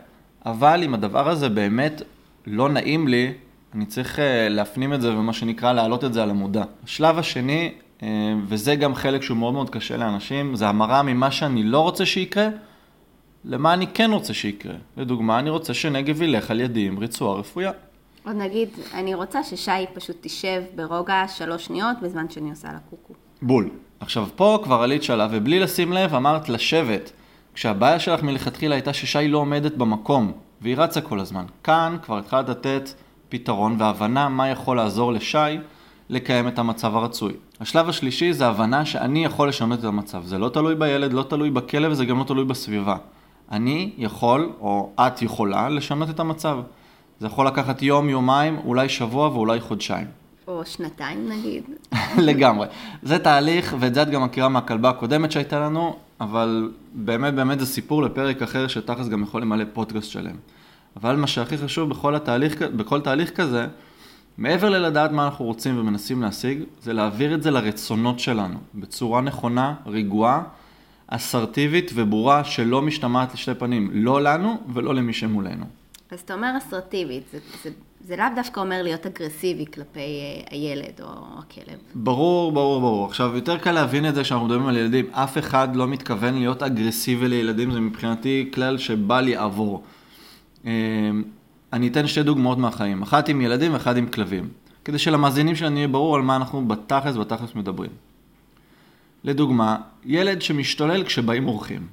אבל 0.47 0.82
אם 0.85 0.94
הדבר 0.94 1.28
הזה 1.28 1.49
באמת 1.49 2.02
לא 2.47 2.68
נעים 2.68 3.09
לי, 3.09 3.32
אני 3.75 3.87
צריך 3.87 4.18
אה, 4.18 4.49
להפנים 4.49 4.94
את 4.94 5.00
זה 5.00 5.16
ומה 5.16 5.32
שנקרא 5.32 5.73
להעלות 5.73 6.04
את 6.04 6.12
זה 6.12 6.23
על 6.23 6.30
המודע. 6.30 6.64
השלב 6.85 7.18
השני, 7.18 7.73
וזה 8.47 8.75
גם 8.75 8.94
חלק 8.94 9.23
שהוא 9.23 9.37
מאוד 9.37 9.54
מאוד 9.54 9.71
קשה 9.71 9.97
לאנשים, 9.97 10.54
זה 10.54 10.68
המרה 10.68 11.02
ממה 11.02 11.30
שאני 11.30 11.62
לא 11.62 11.80
רוצה 11.80 12.06
שיקרה, 12.06 12.49
למה 13.44 13.75
אני 13.75 13.87
כן 13.87 14.11
רוצה 14.12 14.35
שיקרה. 14.35 14.75
לדוגמה, 14.97 15.38
אני 15.38 15.50
רוצה 15.50 15.75
שנגב 15.75 16.23
ילך 16.23 16.50
על 16.50 16.61
ידי 16.61 16.87
עם 16.87 16.99
רצועה 16.99 17.38
רפויה. 17.38 17.71
עוד 18.26 18.37
נגיד, 18.37 18.68
אני 18.94 19.14
רוצה 19.14 19.42
ששי 19.42 19.71
פשוט 19.94 20.16
תשב 20.21 20.62
ברוגע 20.75 21.25
שלוש 21.28 21.64
שניות 21.64 21.97
בזמן 22.02 22.30
שאני 22.30 22.50
עושה 22.50 22.68
לה 22.68 22.78
קוקו. 22.90 23.14
בול. 23.42 23.71
עכשיו 24.00 24.26
פה 24.37 24.59
כבר 24.64 24.82
עלית 24.82 25.02
שלב, 25.02 25.30
ובלי 25.35 25.61
לשים 25.61 25.92
לב 25.92 26.14
אמרת 26.14 26.49
לשבת. 26.49 27.12
כשהבעיה 27.54 28.00
שלך 28.00 28.23
מלכתחילה 28.23 28.75
הייתה 28.75 28.92
ששי 28.92 29.28
לא 29.28 29.38
עומדת 29.38 29.76
במקום, 29.76 30.32
והיא 30.61 30.76
רצה 30.76 31.00
כל 31.00 31.21
הזמן. 31.21 31.44
כאן 31.64 31.97
כבר 32.02 32.18
התחלת 32.18 32.49
לתת 32.49 32.90
פתרון 33.28 33.76
והבנה 33.78 34.28
מה 34.28 34.49
יכול 34.49 34.76
לעזור 34.76 35.12
לשי 35.12 35.59
לקיים 36.09 36.49
את 36.49 36.59
המצב 36.59 36.97
הרצוי. 36.97 37.32
השלב 37.61 37.88
השלישי 37.88 38.32
זה 38.32 38.47
הבנה 38.47 38.85
שאני 38.85 39.25
יכול 39.25 39.49
לשנות 39.49 39.78
את 39.78 39.85
המצב. 39.85 40.25
זה 40.25 40.38
לא 40.38 40.49
תלוי 40.49 40.75
בילד, 40.75 41.12
לא 41.12 41.23
תלוי 41.23 41.50
בכלב, 41.50 41.92
וזה 41.92 42.04
גם 42.04 42.18
לא 42.18 42.25
תלוי 42.25 42.44
בסביבה. 42.44 42.97
אני 43.50 43.92
יכול, 43.99 44.52
או 44.61 44.90
את 45.00 45.23
יכולה, 45.23 45.68
לשנות 45.68 46.11
את 46.11 46.21
המצב. 46.21 46.59
זה 47.21 47.26
יכול 47.26 47.47
לקחת 47.47 47.82
יום, 47.82 48.09
יומיים, 48.09 48.59
אולי 48.64 48.88
שבוע 48.88 49.28
ואולי 49.28 49.61
חודשיים. 49.61 50.06
או 50.47 50.62
שנתיים 50.64 51.28
נגיד. 51.28 51.62
לגמרי. 52.28 52.66
זה 53.02 53.18
תהליך, 53.18 53.76
ואת 53.80 53.94
זה 53.94 54.02
את 54.02 54.11
גם 54.11 54.25
מכירה 54.25 54.49
מהכלבה 54.49 54.88
הקודמת 54.90 55.32
שהייתה 55.32 55.61
לנו, 55.61 55.97
אבל 56.21 56.71
באמת 56.92 57.35
באמת 57.35 57.61
זה 57.61 57.66
סיפור 57.66 58.02
לפרק 58.02 58.42
אחר 58.42 58.66
שתכלס 58.66 59.09
גם 59.09 59.23
יכול 59.23 59.42
למלא 59.42 59.64
פודקאסט 59.73 60.11
שלם. 60.11 60.37
אבל 60.97 61.16
מה 61.16 61.26
שהכי 61.26 61.59
חשוב 61.59 61.90
בכל, 61.90 62.14
התהליך, 62.14 62.62
בכל 62.62 63.00
תהליך 63.00 63.30
כזה, 63.30 63.66
מעבר 64.39 64.71
ללדעת 64.71 65.11
מה 65.11 65.25
אנחנו 65.25 65.45
רוצים 65.45 65.79
ומנסים 65.79 66.23
להשיג, 66.23 66.62
זה 66.83 66.93
להעביר 66.93 67.35
את 67.35 67.43
זה 67.43 67.51
לרצונות 67.51 68.19
שלנו, 68.19 68.59
בצורה 68.75 69.21
נכונה, 69.21 69.75
רגועה, 69.87 70.43
אסרטיבית 71.07 71.91
וברורה 71.95 72.45
שלא 72.45 72.83
משתמעת 72.83 73.35
לשתי 73.35 73.55
פנים, 73.55 73.91
לא 73.93 74.23
לנו 74.23 74.57
ולא 74.75 74.95
למי 74.95 75.12
שמולנו. 75.12 75.65
אז 76.11 76.21
אתה 76.21 76.35
אומר 76.35 76.55
אסרטיבית, 76.59 77.23
זה, 77.33 77.39
זה, 77.62 77.71
זה 78.07 78.17
לאו 78.17 78.27
דווקא 78.35 78.61
אומר 78.61 78.83
להיות 78.83 79.07
אגרסיבי 79.07 79.67
כלפי 79.75 80.01
אה, 80.01 80.43
הילד 80.51 81.01
או 81.01 81.09
הכלב. 81.39 81.79
ברור, 81.95 82.53
ברור, 82.53 82.81
ברור. 82.81 83.07
עכשיו, 83.07 83.33
יותר 83.35 83.59
קל 83.59 83.73
להבין 83.73 84.09
את 84.09 84.15
זה 84.15 84.23
כשאנחנו 84.23 84.47
מדברים 84.47 84.67
על 84.67 84.77
ילדים. 84.77 85.07
אף 85.12 85.39
אחד 85.39 85.77
לא 85.77 85.89
מתכוון 85.89 86.35
להיות 86.35 86.62
אגרסיבי 86.62 87.29
לילדים, 87.29 87.71
זה 87.71 87.81
מבחינתי 87.81 88.51
כלל 88.55 88.79
שבל 88.79 89.29
יעבור. 89.29 89.83
אה, 90.67 90.73
אני 91.73 91.88
אתן 91.88 92.07
שתי 92.07 92.23
דוגמאות 92.23 92.59
מהחיים, 92.59 93.02
אחת 93.02 93.29
עם 93.29 93.41
ילדים 93.41 93.73
ואחת 93.73 93.97
עם 93.97 94.07
כלבים. 94.07 94.49
כדי 94.85 94.99
שלמאזינים 94.99 95.57
שלנו 95.57 95.76
יהיה 95.76 95.88
ברור 95.88 96.17
על 96.17 96.23
מה 96.23 96.37
אנחנו 96.37 96.69
בתכלס, 96.69 97.17
בתכלס 97.17 97.55
מדברים. 97.55 97.91
לדוגמה, 99.25 99.76
ילד 100.05 100.43
שמשתולל 100.43 101.05
כשבאים 101.05 101.49
אורחים. 101.49 101.87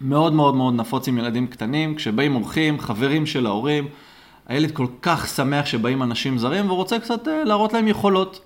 מאוד 0.00 0.32
מאוד 0.32 0.54
מאוד 0.54 0.74
נפוץ 0.74 1.08
עם 1.08 1.18
ילדים 1.18 1.46
קטנים, 1.46 1.94
כשבאים 1.94 2.34
אורחים, 2.34 2.80
חברים 2.80 3.26
של 3.26 3.46
ההורים, 3.46 3.88
הילד 4.46 4.70
כל 4.70 4.86
כך 5.02 5.28
שמח 5.28 5.66
שבאים 5.66 6.02
אנשים 6.02 6.38
זרים 6.38 6.66
והוא 6.66 6.76
רוצה 6.76 6.98
קצת 6.98 7.28
אה, 7.28 7.44
להראות 7.44 7.72
להם 7.72 7.88
יכולות. 7.88 8.40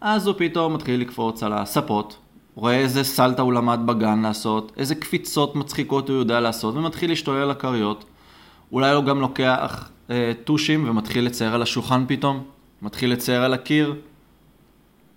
אז 0.00 0.26
הוא 0.26 0.34
פתאום 0.38 0.74
מתחיל 0.74 1.00
לקפוץ 1.00 1.42
על 1.42 1.52
הספות, 1.52 2.16
רואה 2.54 2.78
איזה 2.78 3.04
סלטה 3.04 3.42
הוא 3.42 3.52
למד 3.52 3.80
בגן 3.86 4.22
לעשות, 4.22 4.72
איזה 4.76 4.94
קפיצות 4.94 5.56
מצחיקות 5.56 6.08
הוא 6.08 6.18
יודע 6.18 6.40
לעשות, 6.40 6.74
ומתחיל 6.74 7.10
להשתולל 7.10 7.42
על 7.42 7.50
הכריות. 7.50 8.04
אולי 8.72 8.90
הוא 8.90 9.04
גם 9.04 9.20
לוקח 9.20 9.88
טושים 10.44 10.88
ומתחיל 10.88 11.24
לצייר 11.24 11.54
על 11.54 11.62
השולחן 11.62 12.04
פתאום, 12.08 12.44
מתחיל 12.82 13.12
לצייר 13.12 13.42
על 13.42 13.54
הקיר. 13.54 13.94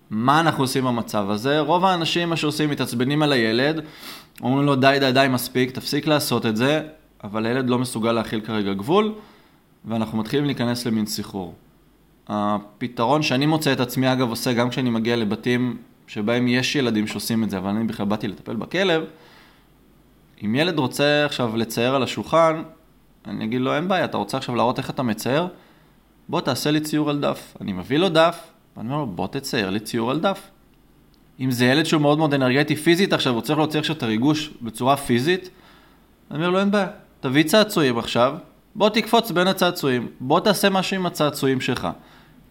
מה 0.09 0.39
אנחנו 0.39 0.63
עושים 0.63 0.83
במצב 0.83 1.29
הזה? 1.29 1.59
רוב 1.59 1.85
האנשים, 1.85 2.29
מה 2.29 2.35
שעושים, 2.35 2.69
מתעצבנים 2.69 3.23
על 3.23 3.31
הילד, 3.31 3.81
אומרים 4.41 4.65
לו 4.65 4.75
די 4.75 4.97
די 4.99 5.11
די 5.11 5.27
מספיק, 5.29 5.71
תפסיק 5.71 6.07
לעשות 6.07 6.45
את 6.45 6.57
זה, 6.57 6.81
אבל 7.23 7.45
הילד 7.45 7.69
לא 7.69 7.79
מסוגל 7.79 8.11
להכיל 8.11 8.41
כרגע 8.41 8.73
גבול, 8.73 9.13
ואנחנו 9.85 10.17
מתחילים 10.17 10.45
להיכנס 10.45 10.85
למין 10.85 11.05
סחרור. 11.05 11.53
הפתרון 12.27 13.21
שאני 13.21 13.45
מוצא 13.45 13.73
את 13.73 13.79
עצמי 13.79 14.13
אגב 14.13 14.29
עושה 14.29 14.53
גם 14.53 14.69
כשאני 14.69 14.89
מגיע 14.89 15.15
לבתים 15.15 15.77
שבהם 16.07 16.47
יש 16.47 16.75
ילדים 16.75 17.07
שעושים 17.07 17.43
את 17.43 17.49
זה, 17.49 17.57
אבל 17.57 17.69
אני 17.69 17.83
בכלל 17.83 18.05
באתי 18.05 18.27
לטפל 18.27 18.55
בכלב, 18.55 19.03
אם 20.45 20.55
ילד 20.55 20.79
רוצה 20.79 21.25
עכשיו 21.25 21.57
לצייר 21.57 21.95
על 21.95 22.03
השולחן, 22.03 22.63
אני 23.27 23.45
אגיד 23.45 23.61
לו 23.61 23.75
אין 23.75 23.87
בעיה, 23.87 24.05
אתה 24.05 24.17
רוצה 24.17 24.37
עכשיו 24.37 24.55
להראות 24.55 24.77
איך 24.77 24.89
אתה 24.89 25.03
מצייר? 25.03 25.47
בוא 26.29 26.41
תעשה 26.41 26.71
לי 26.71 26.79
ציור 26.79 27.09
על 27.09 27.19
דף. 27.19 27.57
אני 27.61 27.73
מביא 27.73 27.97
לו 27.97 28.09
דף, 28.09 28.39
ואני 28.77 28.87
אומר 28.89 28.99
לו 28.99 29.07
בוא 29.07 29.27
תצייר 29.27 29.69
לי 29.69 29.79
ציור 29.79 30.11
על 30.11 30.19
דף. 30.19 30.49
אם 31.39 31.51
זה 31.51 31.65
ילד 31.65 31.85
שהוא 31.85 32.01
מאוד 32.01 32.17
מאוד 32.17 32.33
אנרגטי 32.33 32.75
פיזית 32.75 33.13
עכשיו, 33.13 33.33
הוא 33.33 33.41
צריך 33.41 33.59
להוציא 33.59 33.79
עכשיו 33.79 33.95
את 33.95 34.03
הריגוש 34.03 34.53
בצורה 34.61 34.97
פיזית, 34.97 35.49
אני 36.31 36.37
אומר 36.37 36.49
לו 36.49 36.59
אין 36.59 36.71
בעיה, 36.71 36.87
תביא 37.19 37.43
צעצועים 37.43 37.97
עכשיו, 37.97 38.35
בוא 38.75 38.89
תקפוץ 38.89 39.31
בין 39.31 39.47
הצעצועים, 39.47 40.07
בוא 40.19 40.39
תעשה 40.39 40.69
משהו 40.69 40.95
עם 40.95 41.05
הצעצועים 41.05 41.61
שלך. 41.61 41.87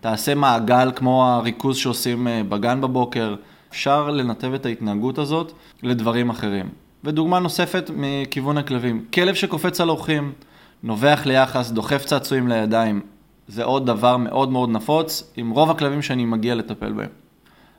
תעשה 0.00 0.34
מעגל 0.34 0.90
כמו 0.96 1.26
הריכוז 1.26 1.76
שעושים 1.76 2.28
אה, 2.28 2.42
בגן 2.48 2.80
בבוקר, 2.80 3.34
אפשר 3.70 4.10
לנתב 4.10 4.54
את 4.54 4.66
ההתנהגות 4.66 5.18
הזאת 5.18 5.52
לדברים 5.82 6.30
אחרים. 6.30 6.68
ודוגמה 7.04 7.38
נוספת 7.38 7.90
מכיוון 7.96 8.58
הכלבים, 8.58 9.04
כלב 9.14 9.34
שקופץ 9.34 9.80
על 9.80 9.88
אורחים, 9.90 10.32
נובח 10.82 11.22
ליחס, 11.26 11.70
דוחף 11.70 12.04
צעצועים 12.04 12.48
לידיים, 12.48 13.00
זה 13.48 13.64
עוד 13.64 13.86
דבר 13.86 14.16
מאוד 14.16 14.50
מאוד 14.50 14.68
נפוץ 14.70 15.32
עם 15.36 15.50
רוב 15.50 15.70
הכלבים 15.70 16.02
שאני 16.02 16.24
מגיע 16.24 16.54
לטפל 16.54 16.92
בהם. 16.92 17.08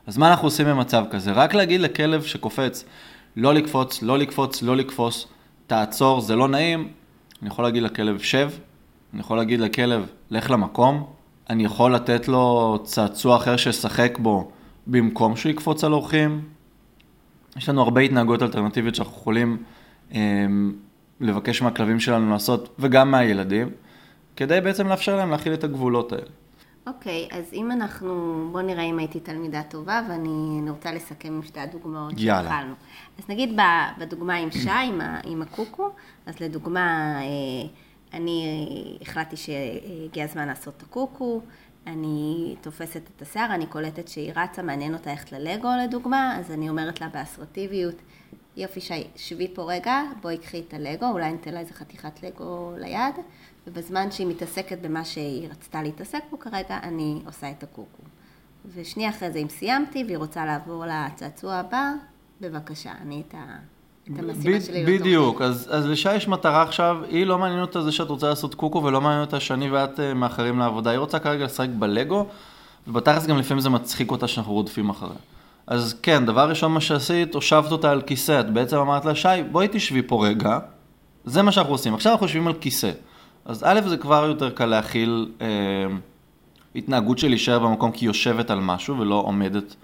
אז 0.07 0.17
מה 0.17 0.29
אנחנו 0.29 0.47
עושים 0.47 0.67
במצב 0.67 1.03
כזה? 1.11 1.31
רק 1.31 1.53
להגיד 1.53 1.81
לכלב 1.81 2.23
שקופץ, 2.23 2.85
לא 3.35 3.53
לקפוץ, 3.53 4.01
לא 4.01 4.17
לקפוץ, 4.17 4.61
לא 4.63 4.77
לקפוץ, 4.77 5.27
תעצור, 5.67 6.21
זה 6.21 6.35
לא 6.35 6.47
נעים. 6.47 6.87
אני 7.41 7.49
יכול 7.49 7.65
להגיד 7.65 7.83
לכלב, 7.83 8.19
שב, 8.19 8.51
אני 9.13 9.21
יכול 9.21 9.37
להגיד 9.37 9.59
לכלב, 9.59 10.05
לך 10.31 10.51
למקום, 10.51 11.05
אני 11.49 11.63
יכול 11.65 11.95
לתת 11.95 12.27
לו 12.27 12.77
צעצוע 12.83 13.35
אחר 13.37 13.57
שישחק 13.57 14.17
בו 14.21 14.51
במקום 14.87 15.35
שהוא 15.35 15.49
יקפוץ 15.49 15.83
על 15.83 15.93
אורחים. 15.93 16.41
יש 17.57 17.69
לנו 17.69 17.81
הרבה 17.81 18.01
התנהגויות 18.01 18.43
אלטרנטיביות 18.43 18.95
שאנחנו 18.95 19.17
יכולים 19.17 19.57
אה, 20.13 20.19
לבקש 21.19 21.61
מהכלבים 21.61 21.99
שלנו 21.99 22.31
לעשות, 22.31 22.75
וגם 22.79 23.11
מהילדים, 23.11 23.69
כדי 24.35 24.61
בעצם 24.61 24.87
לאפשר 24.87 25.15
להם 25.15 25.31
להכיל 25.31 25.53
את 25.53 25.63
הגבולות 25.63 26.11
האלה. 26.11 26.29
אוקיי, 26.87 27.27
okay, 27.31 27.35
אז 27.35 27.53
אם 27.53 27.71
אנחנו, 27.71 28.49
בוא 28.51 28.61
נראה 28.61 28.83
אם 28.83 28.99
הייתי 28.99 29.19
תלמידה 29.19 29.63
טובה, 29.63 30.01
ואני 30.09 30.69
רוצה 30.69 30.91
לסכם 30.91 31.33
עם 31.33 31.43
שתי 31.43 31.59
הדוגמאות 31.59 32.19
שהתחלנו. 32.19 32.73
אז 33.19 33.29
נגיד 33.29 33.59
בדוגמה 33.99 34.35
עם 34.35 34.51
שי, 34.51 34.69
עם, 34.69 35.01
עם 35.23 35.41
הקוקו, 35.41 35.89
אז 36.25 36.39
לדוגמה, 36.39 37.15
אה, 37.21 37.69
אני 38.13 38.97
החלטתי 39.01 39.37
שהגיע 39.37 40.23
הזמן 40.23 40.47
לעשות 40.47 40.73
את 40.77 40.83
הקוקו, 40.83 41.41
אני 41.87 42.55
תופסת 42.61 43.01
את 43.15 43.21
השיער, 43.21 43.55
אני 43.55 43.65
קולטת 43.65 44.07
שהיא 44.07 44.31
רצה, 44.35 44.61
מעניין 44.61 44.93
אותה 44.93 45.09
ללכת 45.09 45.31
ללגו 45.31 45.69
לדוגמה, 45.83 46.37
אז 46.39 46.51
אני 46.51 46.69
אומרת 46.69 47.01
לה 47.01 47.07
באסרטיביות, 47.07 47.95
יופי 48.59 48.81
שי, 48.81 49.03
שבי 49.15 49.47
פה 49.53 49.73
רגע, 49.73 50.01
בואי 50.21 50.37
קחי 50.37 50.63
את 50.67 50.73
הלגו, 50.73 51.05
אולי 51.05 51.31
ניתן 51.31 51.53
לה 51.53 51.59
איזה 51.59 51.73
חתיכת 51.73 52.23
לגו 52.23 52.73
ליד, 52.77 53.15
ובזמן 53.67 54.11
שהיא 54.11 54.27
מתעסקת 54.27 54.77
במה 54.81 55.05
שהיא 55.05 55.49
רצתה 55.49 55.83
להתעסק 55.83 56.19
בו 56.31 56.39
כרגע, 56.39 56.79
אני 56.83 57.21
עושה 57.25 57.51
את 57.51 57.63
הקוקו. 57.63 58.03
ושנייה 58.75 59.09
אחרי 59.09 59.31
זה, 59.31 59.39
אם 59.39 59.49
סיימתי 59.49 60.03
והיא 60.03 60.17
רוצה 60.17 60.45
לעבור 60.45 60.85
לצעצוע 60.85 61.55
הבא, 61.55 61.91
בבקשה, 62.41 62.91
אני 63.01 63.23
את, 63.27 63.33
ה... 63.33 63.55
את 64.03 64.19
המשימה 64.19 64.61
שלי 64.61 64.85
לא 64.85 64.99
בדיוק, 64.99 65.41
אז, 65.41 65.69
אז 65.71 65.85
לשי 65.85 66.15
יש 66.15 66.27
מטרה 66.27 66.61
עכשיו, 66.61 66.97
היא 67.09 67.25
לא 67.25 67.37
מעניין 67.37 67.61
אותה 67.61 67.81
זה 67.81 67.91
שאת 67.91 68.09
רוצה 68.09 68.29
לעשות 68.29 68.55
קוקו 68.55 68.83
ולא 68.83 69.01
מעניין 69.01 69.21
אותה 69.21 69.39
שאני 69.39 69.69
ואת 69.69 69.99
uh, 69.99 70.13
מאחרים 70.15 70.59
לעבודה, 70.59 70.89
היא 70.89 70.99
רוצה 70.99 71.19
כרגע 71.19 71.45
לשחק 71.45 71.69
בלגו, 71.79 72.25
ובתכלס 72.87 73.25
גם 73.25 73.37
לפעמים 73.37 73.61
זה 73.61 73.69
מצחיק 73.69 74.11
אותה 74.11 74.27
שאנחנו 74.27 74.53
רודפים 74.53 74.89
אחריה. 74.89 75.28
אז 75.69 75.95
כן, 76.03 76.25
דבר 76.25 76.49
ראשון 76.49 76.71
מה 76.71 76.81
שעשית, 76.81 77.35
הושבת 77.35 77.71
אותה 77.71 77.91
על 77.91 78.01
כיסא, 78.01 78.39
את 78.39 78.53
בעצם 78.53 78.77
אמרת 78.77 79.05
לה, 79.05 79.15
שי, 79.15 79.27
בואי 79.51 79.67
תשבי 79.71 80.01
פה 80.01 80.27
רגע, 80.27 80.59
זה 81.25 81.41
מה 81.41 81.51
שאנחנו 81.51 81.73
עושים, 81.73 81.93
עכשיו 81.93 82.11
אנחנו 82.11 82.25
יושבים 82.25 82.47
על 82.47 82.53
כיסא. 82.53 82.91
אז 83.45 83.63
א', 83.67 83.81
זה 83.85 83.97
כבר 83.97 84.25
יותר 84.27 84.49
קל 84.49 84.65
להכיל 84.65 85.31
אה, 85.41 85.47
התנהגות 86.75 87.19
של 87.19 87.27
להישאר 87.27 87.59
במקום 87.59 87.91
כי 87.91 88.05
היא 88.05 88.09
יושבת 88.09 88.51
על 88.51 88.59
משהו 88.59 88.99
ולא 88.99 89.15
עומדת. 89.15 89.75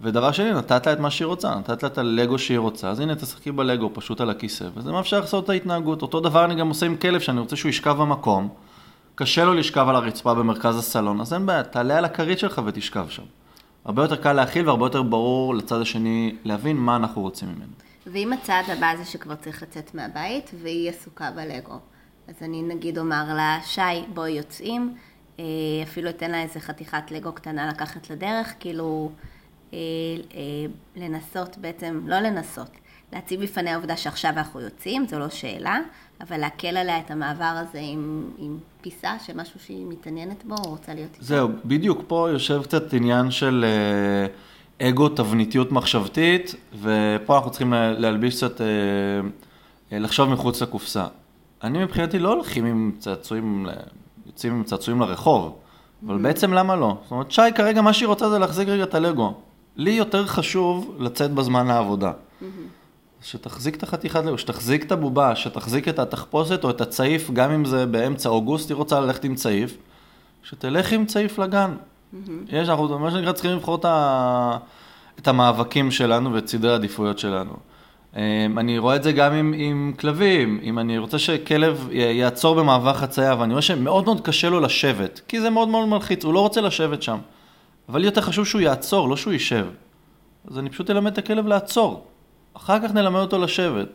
ודבר 0.00 0.32
שני, 0.32 0.52
נתת 0.52 0.86
לה 0.86 0.92
את 0.92 1.00
מה 1.00 1.10
שהיא 1.10 1.26
רוצה, 1.26 1.54
נתת 1.54 1.82
לה 1.82 1.88
את 1.88 1.98
הלגו 1.98 2.38
שהיא 2.38 2.58
רוצה, 2.58 2.90
אז 2.90 3.00
הנה 3.00 3.14
תשחקי 3.14 3.52
בלגו 3.52 3.90
פשוט 3.94 4.20
על 4.20 4.30
הכיסא, 4.30 4.64
וזה 4.76 4.92
מאפשר 4.92 5.20
לעשות 5.20 5.44
את 5.44 5.50
ההתנהגות. 5.50 6.02
אותו 6.02 6.20
דבר 6.20 6.44
אני 6.44 6.54
גם 6.54 6.68
עושה 6.68 6.86
עם 6.86 6.96
כלב, 6.96 7.20
שאני 7.20 7.40
רוצה 7.40 7.56
שהוא 7.56 7.68
ישכב 7.68 7.96
במקום, 7.98 8.48
קשה 9.14 9.44
לו 9.44 9.54
לשכב 9.54 9.86
על 9.88 9.96
הרצפה 9.96 10.34
במרכז 10.34 10.78
הסלון, 10.78 11.20
אז 11.20 11.32
אין 11.32 11.46
בעיה, 11.46 11.62
תעלה 11.62 11.98
על 11.98 12.04
הכרית 12.04 12.38
שלך 12.38 12.60
ותשכב 12.64 13.06
שם. 13.08 13.22
הרבה 13.86 14.02
יותר 14.02 14.16
קל 14.16 14.32
להכיל 14.32 14.66
והרבה 14.66 14.86
יותר 14.86 15.02
ברור 15.02 15.54
לצד 15.54 15.80
השני 15.80 16.36
להבין 16.44 16.76
מה 16.76 16.96
אנחנו 16.96 17.22
רוצים 17.22 17.48
ממנו. 17.48 17.72
ואם 18.06 18.32
הצעד 18.32 18.64
הבא 18.70 18.96
זה 18.96 19.04
שכבר 19.04 19.34
צריך 19.34 19.62
לצאת 19.62 19.94
מהבית 19.94 20.50
והיא 20.62 20.90
עסוקה 20.90 21.30
בלגו, 21.30 21.78
אז 22.28 22.34
אני 22.42 22.62
נגיד 22.62 22.98
אומר 22.98 23.34
לה, 23.34 23.58
שי, 23.64 23.80
בואי 24.14 24.30
יוצאים, 24.30 24.94
אה, 25.38 25.44
אפילו 25.82 26.10
אתן 26.10 26.30
לה 26.30 26.42
איזה 26.42 26.60
חתיכת 26.60 27.10
לגו 27.10 27.32
קטנה 27.32 27.68
לקחת 27.68 28.10
לדרך, 28.10 28.54
כאילו 28.60 29.10
אה, 29.72 29.78
אה, 30.34 30.38
לנסות 30.96 31.58
בעצם, 31.58 32.00
לא 32.06 32.18
לנסות, 32.18 32.70
להציב 33.12 33.42
בפניה 33.42 33.72
העובדה 33.72 33.96
שעכשיו 33.96 34.30
אנחנו 34.36 34.60
יוצאים, 34.60 35.06
זו 35.08 35.18
לא 35.18 35.28
שאלה, 35.28 35.78
אבל 36.20 36.36
להקל 36.36 36.76
עליה 36.76 36.98
את 36.98 37.10
המעבר 37.10 37.44
הזה 37.56 37.78
עם, 37.82 38.24
עם 38.38 38.58
פיסה, 38.80 39.16
שמשהו 39.26 39.60
שהיא 39.60 39.86
מתעניינת 39.88 40.44
בו 40.44 40.54
או 40.64 40.70
רוצה 40.70 40.94
להיות 40.94 41.10
איתו. 41.14 41.24
זהו, 41.24 41.48
בדיוק 41.64 42.00
פה 42.06 42.28
יושב 42.32 42.62
קצת 42.62 42.92
עניין 42.94 43.30
של 43.30 43.64
אה, 44.80 44.88
אגו, 44.88 45.08
תבניתיות 45.08 45.72
מחשבתית, 45.72 46.54
ופה 46.80 47.36
אנחנו 47.36 47.50
צריכים 47.50 47.72
לה- 47.72 47.92
להלביש 47.92 48.36
קצת, 48.36 48.60
אה, 48.60 48.66
אה, 49.92 49.98
לחשוב 49.98 50.28
מחוץ 50.28 50.62
לקופסה. 50.62 51.06
אני 51.64 51.78
מבחינתי 51.84 52.18
לא 52.18 52.32
הולכים 52.32 52.64
עם 52.64 52.92
צעצועים, 52.98 53.66
יוצאים 54.26 54.52
עם 54.52 54.64
צעצועים 54.64 55.00
לרחוב, 55.00 55.56
אבל 56.06 56.18
בעצם 56.18 56.52
למה 56.52 56.76
לא? 56.76 56.96
זאת 57.02 57.10
אומרת, 57.10 57.30
שי 57.30 57.42
כרגע 57.54 57.82
מה 57.82 57.92
שהיא 57.92 58.06
רוצה 58.06 58.30
זה 58.30 58.38
להחזיק 58.38 58.68
רגע 58.68 58.82
את 58.82 58.94
הלגו. 58.94 59.34
לי 59.76 59.90
יותר 59.90 60.26
חשוב 60.26 60.96
לצאת 60.98 61.30
בזמן 61.30 61.66
לעבודה. 61.66 62.12
שתחזיק 63.22 63.76
את 63.76 63.82
החתיכת 63.82 64.24
לגו, 64.24 64.38
שתחזיק 64.38 64.84
את 64.84 64.92
הבובה, 64.92 65.36
שתחזיק 65.36 65.88
את 65.88 65.98
התחפושת 65.98 66.64
או 66.64 66.70
את 66.70 66.80
הצעיף, 66.80 67.30
גם 67.30 67.50
אם 67.50 67.64
זה 67.64 67.86
באמצע 67.86 68.28
אוגוסט, 68.28 68.68
היא 68.68 68.76
רוצה 68.76 69.00
ללכת 69.00 69.24
עם 69.24 69.34
צעיף, 69.34 69.76
שתלך 70.42 70.92
עם 70.92 71.06
צעיף 71.06 71.38
לגן. 71.38 71.74
יש, 72.48 72.68
אנחנו 72.68 72.98
מה 72.98 73.10
שנקרא 73.10 73.32
צריכים 73.32 73.50
לבחור 73.50 73.74
את, 73.74 73.84
ה... 73.84 74.56
את 75.18 75.28
המאבקים 75.28 75.90
שלנו 75.90 76.32
ואת 76.32 76.48
סדרי 76.48 76.72
העדיפויות 76.72 77.18
שלנו. 77.18 77.52
אמ, 78.16 78.58
אני 78.58 78.78
רואה 78.78 78.96
את 78.96 79.02
זה 79.02 79.12
גם 79.12 79.32
עם, 79.32 79.54
עם 79.56 79.92
כלבים, 79.98 80.60
אם 80.62 80.78
אני 80.78 80.98
רוצה 80.98 81.18
שכלב 81.18 81.88
יעצור 81.92 82.54
במעבר 82.54 82.94
חצייה 82.94 83.34
ואני 83.38 83.52
רואה 83.52 83.62
שמאוד 83.62 84.04
מאוד 84.04 84.20
קשה 84.20 84.48
לו 84.48 84.60
לשבת, 84.60 85.20
כי 85.28 85.40
זה 85.40 85.50
מאוד 85.50 85.68
מאוד 85.68 85.88
מלחיץ, 85.88 86.24
הוא 86.24 86.34
לא 86.34 86.40
רוצה 86.40 86.60
לשבת 86.60 87.02
שם. 87.02 87.18
אבל 87.88 88.04
יותר 88.04 88.20
חשוב 88.20 88.46
שהוא 88.46 88.60
יעצור, 88.60 89.08
לא 89.08 89.16
שהוא 89.16 89.32
יישב. 89.32 89.66
אז 90.50 90.58
אני 90.58 90.70
פשוט 90.70 90.90
אלמד 90.90 91.12
את 91.12 91.18
הכלב 91.18 91.46
לעצור. 91.46 92.04
אחר 92.56 92.88
כך 92.88 92.94
נלמד 92.94 93.20
אותו 93.20 93.38
לשבת. 93.38 93.88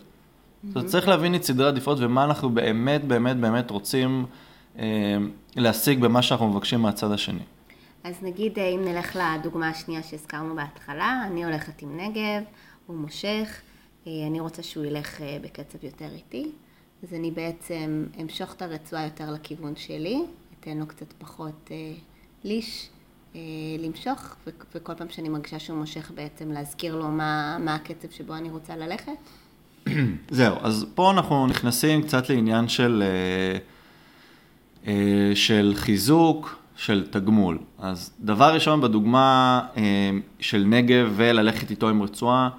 זאת 0.64 0.76
אומרת, 0.76 0.90
צריך 0.90 1.08
להבין 1.08 1.36
את 1.36 1.44
סדרי 1.44 1.66
העדיפויות 1.66 2.00
ומה 2.02 2.24
אנחנו 2.24 2.50
באמת 2.50 3.04
באמת 3.04 3.38
באמת 3.38 3.72
רוצים 3.72 4.26
אה, 4.80 5.18
להשיג 5.56 6.00
במה 6.00 6.22
שאנחנו 6.22 6.48
מבקשים 6.48 6.82
מהצד 6.82 7.12
השני. 7.12 7.44
אז 8.04 8.16
נגיד 8.22 8.60
אה, 8.60 8.68
אם 8.68 8.86
נלך 8.86 9.16
לדוגמה 9.16 9.70
השנייה 9.70 10.04
שהזכרנו 10.04 10.56
בהתחלה, 10.56 11.24
אני 11.28 11.46
הולכת 11.46 11.82
עם 11.82 12.00
נגב, 12.00 12.44
הוא 12.88 12.98
מושך, 12.98 13.62
אה, 14.08 14.28
אני 14.28 14.40
רוצה 14.40 14.64
שהוא 14.64 14.86
ילך 14.86 15.22
אה, 15.22 15.38
בקצב 15.42 15.84
יותר 15.84 16.10
איטי, 16.16 16.52
אז 17.04 17.14
אני 17.14 17.32
בעצם 17.32 18.06
אמשוך 18.22 18.54
את 18.54 18.62
הרצועה 18.62 19.04
יותר 19.04 19.32
לכיוון 19.32 19.76
שלי, 19.76 20.22
אתן 20.60 20.78
לו 20.78 20.88
קצת 20.88 21.14
פחות 21.18 21.70
אה, 21.72 21.94
ליש 22.44 22.90
למשוך, 23.80 24.36
ו- 24.48 24.50
וכל 24.76 24.94
פעם 24.94 25.10
שאני 25.10 25.30
מרגישה 25.30 25.60
שהוא 25.60 25.78
מושך 25.78 26.12
בעצם 26.16 26.52
להזכיר 26.52 26.96
לו 26.96 27.08
מה, 27.08 27.58
מה 27.60 27.76
הקצב 27.76 28.08
שבו 28.12 28.36
אני 28.36 28.50
רוצה 28.50 28.76
ללכת. 28.76 29.12
זהו, 30.30 30.56
אז 30.62 30.86
פה 30.96 31.12
אנחנו 31.12 31.48
נכנסים 31.48 32.02
קצת 32.02 32.30
לעניין 32.30 32.68
של, 32.68 33.04
אה, 33.06 33.58
אה, 34.88 35.36
של 35.36 35.74
חיזוק, 35.76 36.56
של 36.76 37.08
תגמול. 37.10 37.58
אז 37.80 38.12
דבר 38.20 38.54
ראשון 38.54 38.82
בדוגמה 38.82 39.62
אה, 39.78 39.82
של 40.40 40.64
נגב 40.68 41.14
וללכת 41.16 41.72
איתו 41.72 41.90
עם 41.90 42.02
רצועה, 42.02 42.50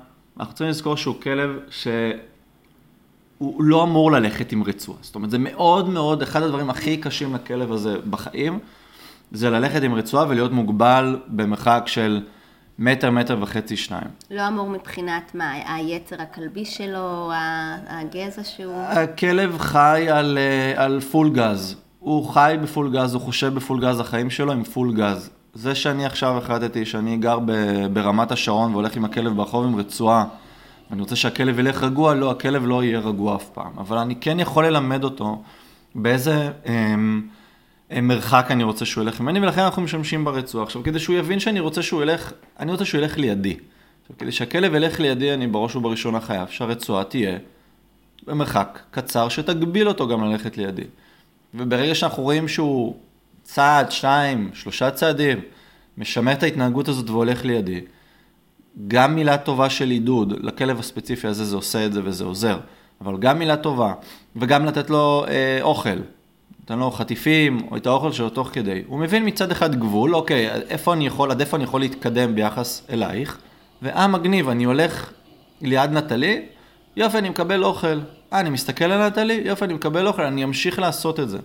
אנחנו 0.40 0.54
צריכים 0.54 0.68
לזכור 0.68 0.96
שהוא 0.96 1.20
כלב 1.22 1.50
שהוא 1.70 3.64
לא 3.64 3.82
אמור 3.82 4.12
ללכת 4.12 4.52
עם 4.52 4.62
רצועה. 4.62 4.98
זאת 5.02 5.14
אומרת, 5.14 5.30
זה 5.30 5.38
מאוד 5.38 5.88
מאוד, 5.88 6.22
אחד 6.22 6.42
הדברים 6.42 6.70
הכי 6.70 6.96
קשים 6.96 7.34
לכלב 7.34 7.72
הזה 7.72 7.96
בחיים, 8.10 8.58
זה 9.32 9.50
ללכת 9.50 9.82
עם 9.82 9.94
רצועה 9.94 10.26
ולהיות 10.28 10.52
מוגבל 10.52 11.18
במרחק 11.28 11.82
של 11.86 12.22
מטר, 12.78 13.10
מטר 13.10 13.36
וחצי, 13.40 13.76
שניים. 13.76 14.08
לא 14.30 14.48
אמור 14.48 14.70
מבחינת 14.70 15.34
מה, 15.34 15.52
היצר 15.74 16.16
הכלבי 16.22 16.64
שלו, 16.64 17.30
הגזע 17.88 18.44
שהוא... 18.44 18.74
הכלב 18.74 19.58
חי 19.58 20.06
על, 20.10 20.38
אה, 20.38 20.84
על 20.84 21.00
פול 21.00 21.30
גז. 21.30 21.76
הוא 21.98 22.28
חי 22.28 22.56
בפול 22.62 22.92
גז, 22.92 23.14
הוא 23.14 23.22
חושב 23.22 23.54
בפול 23.54 23.80
גז, 23.80 24.00
החיים 24.00 24.30
שלו 24.30 24.52
הם 24.52 24.64
פול 24.64 24.94
גז. 24.94 25.30
זה 25.54 25.74
שאני 25.74 26.06
עכשיו 26.06 26.38
החלטתי 26.38 26.86
שאני 26.86 27.16
גר 27.16 27.38
ב- 27.38 27.86
ברמת 27.92 28.32
השרון 28.32 28.72
והולך 28.72 28.96
עם 28.96 29.04
הכלב 29.04 29.36
ברחוב 29.36 29.64
עם 29.64 29.76
רצועה, 29.76 30.24
ואני 30.90 31.00
רוצה 31.00 31.16
שהכלב 31.16 31.58
ילך 31.58 31.82
רגוע, 31.82 32.14
לא, 32.14 32.30
הכלב 32.30 32.66
לא 32.66 32.84
יהיה 32.84 32.98
רגוע 32.98 33.36
אף 33.36 33.48
פעם. 33.48 33.72
אבל 33.78 33.98
אני 33.98 34.14
כן 34.16 34.40
יכול 34.40 34.66
ללמד 34.66 35.04
אותו 35.04 35.42
באיזה 35.94 36.50
אמ, 36.66 37.22
מרחק 38.00 38.46
אני 38.50 38.64
רוצה 38.64 38.84
שהוא 38.84 39.04
ילך 39.04 39.20
ממני, 39.20 39.40
ולכן 39.40 39.60
אנחנו 39.60 39.82
משתמשים 39.82 40.24
ברצועה. 40.24 40.64
עכשיו, 40.64 40.82
כדי 40.82 40.98
שהוא 40.98 41.16
יבין 41.16 41.40
שאני 41.40 41.60
רוצה 41.60 41.82
שהוא 41.82 42.02
ילך, 42.02 42.32
אני 42.58 42.72
רוצה 42.72 42.84
שהוא 42.84 43.00
ילך 43.00 43.18
לידי. 43.18 43.56
עכשיו, 44.02 44.16
כדי 44.18 44.32
שהכלב 44.32 44.74
ילך 44.74 45.00
לידי, 45.00 45.34
אני 45.34 45.46
בראש 45.46 45.76
ובראשונה 45.76 46.20
חייב 46.20 46.48
שהרצועה 46.48 47.04
תהיה 47.04 47.38
במרחק 48.26 48.78
קצר 48.90 49.28
שתגביל 49.28 49.88
אותו 49.88 50.08
גם 50.08 50.24
ללכת 50.24 50.56
לידי. 50.56 50.84
וברגע 51.54 51.94
שאנחנו 51.94 52.22
רואים 52.22 52.48
שהוא 52.48 52.96
צעד, 53.42 53.92
שניים, 53.92 54.50
שלושה 54.54 54.90
צעדים, 54.90 55.40
משמר 55.98 56.32
את 56.32 56.42
ההתנהגות 56.42 56.88
הזאת 56.88 57.10
והולך 57.10 57.44
לידי, 57.44 57.80
גם 58.88 59.14
מילה 59.14 59.38
טובה 59.38 59.70
של 59.70 59.90
עידוד, 59.90 60.44
לכלב 60.44 60.78
הספציפי 60.78 61.26
הזה 61.26 61.44
זה 61.44 61.56
עושה 61.56 61.86
את 61.86 61.92
זה 61.92 62.00
וזה 62.04 62.24
עוזר, 62.24 62.58
אבל 63.00 63.16
גם 63.18 63.38
מילה 63.38 63.56
טובה, 63.56 63.92
וגם 64.36 64.64
לתת 64.64 64.90
לו 64.90 65.24
אה, 65.28 65.58
אוכל, 65.62 65.98
נותן 66.62 66.78
לו 66.78 66.90
חטיפים, 66.90 67.60
או 67.70 67.76
את 67.76 67.86
האוכל 67.86 68.12
שלו 68.12 68.30
תוך 68.30 68.50
כדי. 68.52 68.82
הוא 68.86 68.98
מבין 68.98 69.26
מצד 69.26 69.50
אחד 69.50 69.74
גבול, 69.74 70.14
אוקיי, 70.14 70.50
איפה 70.50 70.92
אני 70.92 71.06
יכול, 71.06 71.30
עד 71.30 71.40
איפה 71.40 71.56
אני 71.56 71.64
יכול 71.64 71.80
להתקדם 71.80 72.34
ביחס 72.34 72.86
אלייך, 72.90 73.38
ואה 73.82 74.06
מגניב, 74.06 74.48
אני 74.48 74.64
הולך 74.64 75.12
ליד 75.60 75.90
נטלי, 75.92 76.42
יופי, 76.96 77.18
אני 77.18 77.28
מקבל 77.28 77.64
אוכל. 77.64 78.00
אה, 78.32 78.40
אני 78.40 78.50
מסתכל 78.50 78.84
על 78.84 79.06
נטלי, 79.06 79.42
יופי, 79.44 79.64
אני 79.64 79.74
מקבל 79.74 80.06
אוכל, 80.06 80.22
אני 80.22 80.44
אמשיך 80.44 80.78
לעשות 80.78 81.20
את 81.20 81.28
זה. 81.28 81.38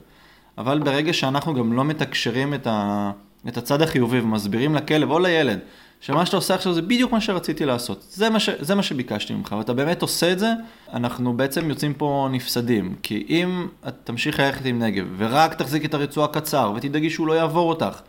אבל 0.58 0.80
ברגע 0.80 1.14
שאנחנו 1.14 1.54
גם 1.54 1.74
לא 1.74 1.84
מתקשרים 1.84 2.54
את, 2.54 2.68
ה... 2.68 3.12
את 3.48 3.58
הצד 3.58 3.82
החיובי 3.82 4.20
ומסבירים 4.20 4.76
לכלב 4.76 5.12
או 5.12 5.20
לילד, 5.20 5.60
שמה 6.02 6.26
שאתה 6.26 6.38
עושה 6.38 6.56
עכשיו 6.56 6.74
זה 6.74 6.82
בדיוק 6.82 7.12
מה 7.12 7.22
שרציתי 7.22 7.66
לעשות. 7.66 8.06
זה 8.10 8.30
מה, 8.30 8.40
ש... 8.40 8.50
זה 8.60 8.76
מה 8.76 8.84
שביקשתי 8.84 9.34
ממך, 9.34 9.56
ואתה 9.58 9.74
באמת 9.74 10.02
עושה 10.02 10.32
את 10.32 10.40
זה, 10.40 10.54
אנחנו 10.94 11.34
בעצם 11.34 11.70
יוצאים 11.70 11.94
פה 11.94 12.28
נפסדים. 12.32 12.96
כי 13.04 13.26
אם 13.30 13.68
את 13.88 13.94
תמשיך 14.04 14.40
ללכת 14.40 14.66
עם 14.66 14.84
נגב, 14.84 15.06
ורק 15.18 15.54
תחזיק 15.54 15.86
את 15.86 15.94
הרצועה 15.94 16.28
קצר, 16.28 16.74
ותדאגי 16.76 17.10
שהוא 17.10 17.28
לא 17.28 17.34
יעבור 17.34 17.70
אותך, 17.70 18.00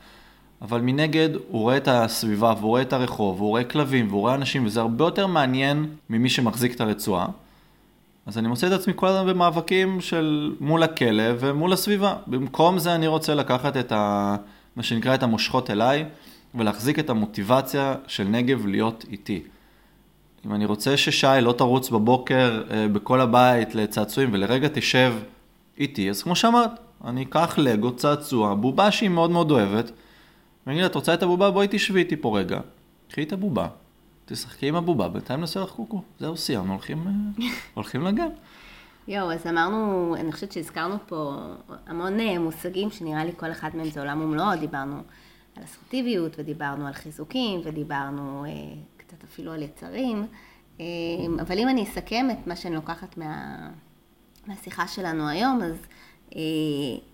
אבל 0.62 0.80
מנגד 0.80 1.28
הוא 1.34 1.60
רואה 1.60 1.76
את 1.76 1.88
הסביבה, 1.88 2.54
והוא 2.58 2.68
רואה 2.68 2.82
את 2.82 2.92
הרחוב, 2.92 3.36
והוא 3.36 3.48
רואה 3.48 3.64
כלבים, 3.64 4.08
והוא 4.08 4.20
רואה 4.20 4.34
אנשים, 4.34 4.66
וזה 4.66 4.80
הרבה 4.80 5.04
יותר 5.04 5.26
מעניין 5.26 5.86
ממי 6.10 6.28
שמחזיק 6.28 6.74
את 6.74 6.80
הרצועה. 6.80 7.26
אז 8.26 8.38
אני 8.38 8.48
מוצא 8.48 8.66
את 8.66 8.72
עצמי 8.72 8.92
כל 8.96 9.06
הזמן 9.06 9.32
במאבקים 9.32 10.00
של 10.00 10.54
מול 10.60 10.82
הכלב 10.82 11.36
ומול 11.40 11.72
הסביבה. 11.72 12.16
במקום 12.26 12.78
זה 12.78 12.94
אני 12.94 13.06
רוצה 13.06 13.34
לקחת 13.34 13.76
את 13.76 13.92
ה... 13.92 14.36
מה 14.76 14.82
שנקרא 14.82 15.14
את 15.14 15.22
המושכות 15.22 15.70
אליי, 15.70 16.04
ולהחזיק 16.54 16.98
את 16.98 17.10
המוטיבציה 17.10 17.94
של 18.06 18.24
נגב 18.24 18.66
להיות 18.66 19.04
איתי. 19.10 19.42
אם 20.46 20.54
אני 20.54 20.64
רוצה 20.64 20.96
ששי 20.96 21.26
לא 21.42 21.52
תרוץ 21.52 21.90
בבוקר 21.90 22.62
אה, 22.70 22.88
בכל 22.88 23.20
הבית 23.20 23.74
לצעצועים 23.74 24.30
ולרגע 24.32 24.68
תשב 24.72 25.14
איתי, 25.78 26.10
אז 26.10 26.22
כמו 26.22 26.36
שאמרת, 26.36 26.70
אני 27.04 27.22
אקח 27.22 27.58
לגו, 27.58 27.96
צעצוע, 27.96 28.54
בובה 28.54 28.90
שהיא 28.90 29.08
מאוד 29.08 29.30
מאוד 29.30 29.50
אוהבת, 29.50 29.90
ואני 30.66 30.74
אגיד 30.74 30.80
לה, 30.80 30.86
את 30.86 30.94
רוצה 30.94 31.14
את 31.14 31.22
הבובה? 31.22 31.50
בואי 31.50 31.66
תשבי 31.70 31.98
איתי 31.98 32.16
פה 32.16 32.38
רגע. 32.38 32.60
קחי 33.10 33.22
את 33.22 33.32
הבובה, 33.32 33.68
תשחקי 34.24 34.68
עם 34.68 34.74
הבובה, 34.74 35.08
בינתיים 35.08 35.40
נעשה 35.40 35.60
לך 35.60 35.70
קוקו. 35.70 36.02
זהו, 36.20 36.36
סיימנו, 36.36 36.72
הולכים, 36.72 37.06
אה, 37.06 37.46
הולכים 37.74 38.02
לגן. 38.02 38.28
יואו, 39.08 39.32
אז 39.32 39.46
אמרנו, 39.46 40.14
אני 40.20 40.32
חושבת 40.32 40.52
שהזכרנו 40.52 40.96
פה 41.06 41.36
המון 41.86 42.20
אה, 42.20 42.38
מושגים 42.38 42.90
שנראה 42.90 43.24
לי 43.24 43.32
כל 43.36 43.50
אחד 43.50 43.70
מהם 43.74 43.90
זה 43.90 44.00
עולם 44.00 44.20
ומלואו, 44.20 44.56
דיברנו 44.56 45.02
על 45.58 45.64
אסרטיביות 45.64 46.38
ודיברנו 46.38 46.86
על 46.86 46.92
חיזוקים 46.92 47.60
ודיברנו 47.64 48.44
אה, 48.44 48.50
קצת 48.96 49.24
אפילו 49.24 49.52
על 49.52 49.62
יצרים, 49.62 50.26
אה, 50.80 50.86
אבל 51.40 51.58
אם 51.58 51.68
אני 51.68 51.82
אסכם 51.82 52.28
את 52.32 52.46
מה 52.46 52.56
שאני 52.56 52.74
לוקחת 52.74 53.16
מה, 53.18 53.58
מהשיחה 54.46 54.88
שלנו 54.88 55.28
היום, 55.28 55.62
אז 55.62 55.76
אה, 56.36 56.40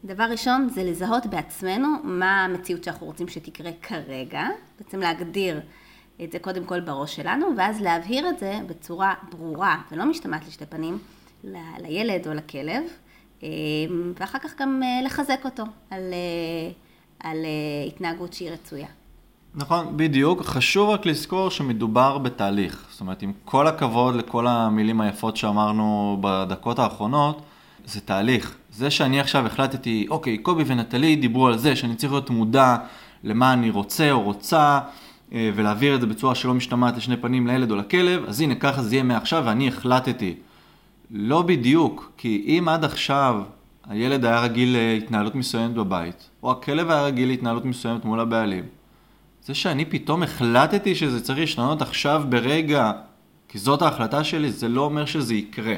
דבר 0.04 0.24
ראשון 0.24 0.68
זה 0.68 0.84
לזהות 0.84 1.26
בעצמנו 1.26 1.88
מה 2.02 2.44
המציאות 2.44 2.84
שאנחנו 2.84 3.06
רוצים 3.06 3.28
שתקרה 3.28 3.70
כרגע, 3.82 4.48
בעצם 4.78 5.00
להגדיר 5.00 5.60
את 6.24 6.32
זה 6.32 6.38
קודם 6.38 6.64
כל 6.64 6.80
בראש 6.80 7.16
שלנו, 7.16 7.46
ואז 7.56 7.80
להבהיר 7.80 8.28
את 8.28 8.38
זה 8.38 8.58
בצורה 8.66 9.14
ברורה 9.30 9.82
ולא 9.90 10.04
משתמעת 10.04 10.46
לשתי 10.46 10.66
פנים 10.66 10.98
ל- 11.44 11.82
לילד 11.82 12.28
או 12.28 12.34
לכלב, 12.34 12.82
אה, 13.42 13.48
ואחר 14.20 14.38
כך 14.38 14.60
גם 14.60 14.82
אה, 14.82 15.02
לחזק 15.06 15.40
אותו 15.44 15.62
על, 15.90 16.12
אה, 16.12 16.72
על 17.20 17.36
אה, 17.44 17.86
התנהגות 17.86 18.32
שהיא 18.32 18.50
רצויה. 18.50 18.86
נכון, 19.54 19.96
בדיוק. 19.96 20.42
חשוב 20.42 20.90
רק 20.90 21.06
לזכור 21.06 21.50
שמדובר 21.50 22.18
בתהליך. 22.18 22.86
זאת 22.90 23.00
אומרת, 23.00 23.22
עם 23.22 23.32
כל 23.44 23.66
הכבוד 23.66 24.14
לכל 24.14 24.46
המילים 24.46 25.00
היפות 25.00 25.36
שאמרנו 25.36 26.18
בדקות 26.20 26.78
האחרונות, 26.78 27.42
זה 27.84 28.00
תהליך. 28.00 28.56
זה 28.70 28.90
שאני 28.90 29.20
עכשיו 29.20 29.46
החלטתי, 29.46 30.06
אוקיי, 30.10 30.38
קובי 30.38 30.64
ונטלי 30.66 31.16
דיברו 31.16 31.46
על 31.46 31.58
זה 31.58 31.76
שאני 31.76 31.94
צריך 31.94 32.12
להיות 32.12 32.30
מודע 32.30 32.76
למה 33.24 33.52
אני 33.52 33.70
רוצה 33.70 34.10
או 34.10 34.22
רוצה, 34.22 34.80
אה, 35.32 35.50
ולהעביר 35.54 35.94
את 35.94 36.00
זה 36.00 36.06
בצורה 36.06 36.34
שלא 36.34 36.54
משתמעת 36.54 36.96
לשני 36.96 37.16
פנים 37.16 37.46
לילד 37.46 37.70
או 37.70 37.76
לכלב, 37.76 38.24
אז 38.28 38.40
הנה, 38.40 38.54
ככה 38.54 38.82
זה 38.82 38.94
יהיה 38.94 39.02
מעכשיו 39.02 39.42
ואני 39.46 39.68
החלטתי. 39.68 40.34
לא 41.10 41.42
בדיוק, 41.42 42.12
כי 42.16 42.44
אם 42.46 42.68
עד 42.68 42.84
עכשיו 42.84 43.42
הילד 43.88 44.24
היה 44.24 44.40
רגיל 44.40 44.76
להתנהלות 44.76 45.34
מסוימת 45.34 45.74
בבית, 45.74 46.30
או 46.42 46.50
הכלב 46.50 46.90
היה 46.90 47.02
רגיל 47.02 47.28
להתנהלות 47.28 47.64
מסוימת 47.64 48.04
מול 48.04 48.20
הבעלים, 48.20 48.64
זה 49.42 49.54
שאני 49.54 49.84
פתאום 49.84 50.22
החלטתי 50.22 50.94
שזה 50.94 51.20
צריך 51.20 51.38
להשתנות 51.38 51.82
עכשיו 51.82 52.22
ברגע, 52.28 52.92
כי 53.48 53.58
זאת 53.58 53.82
ההחלטה 53.82 54.24
שלי, 54.24 54.52
זה 54.52 54.68
לא 54.68 54.80
אומר 54.80 55.04
שזה 55.04 55.34
יקרה. 55.34 55.74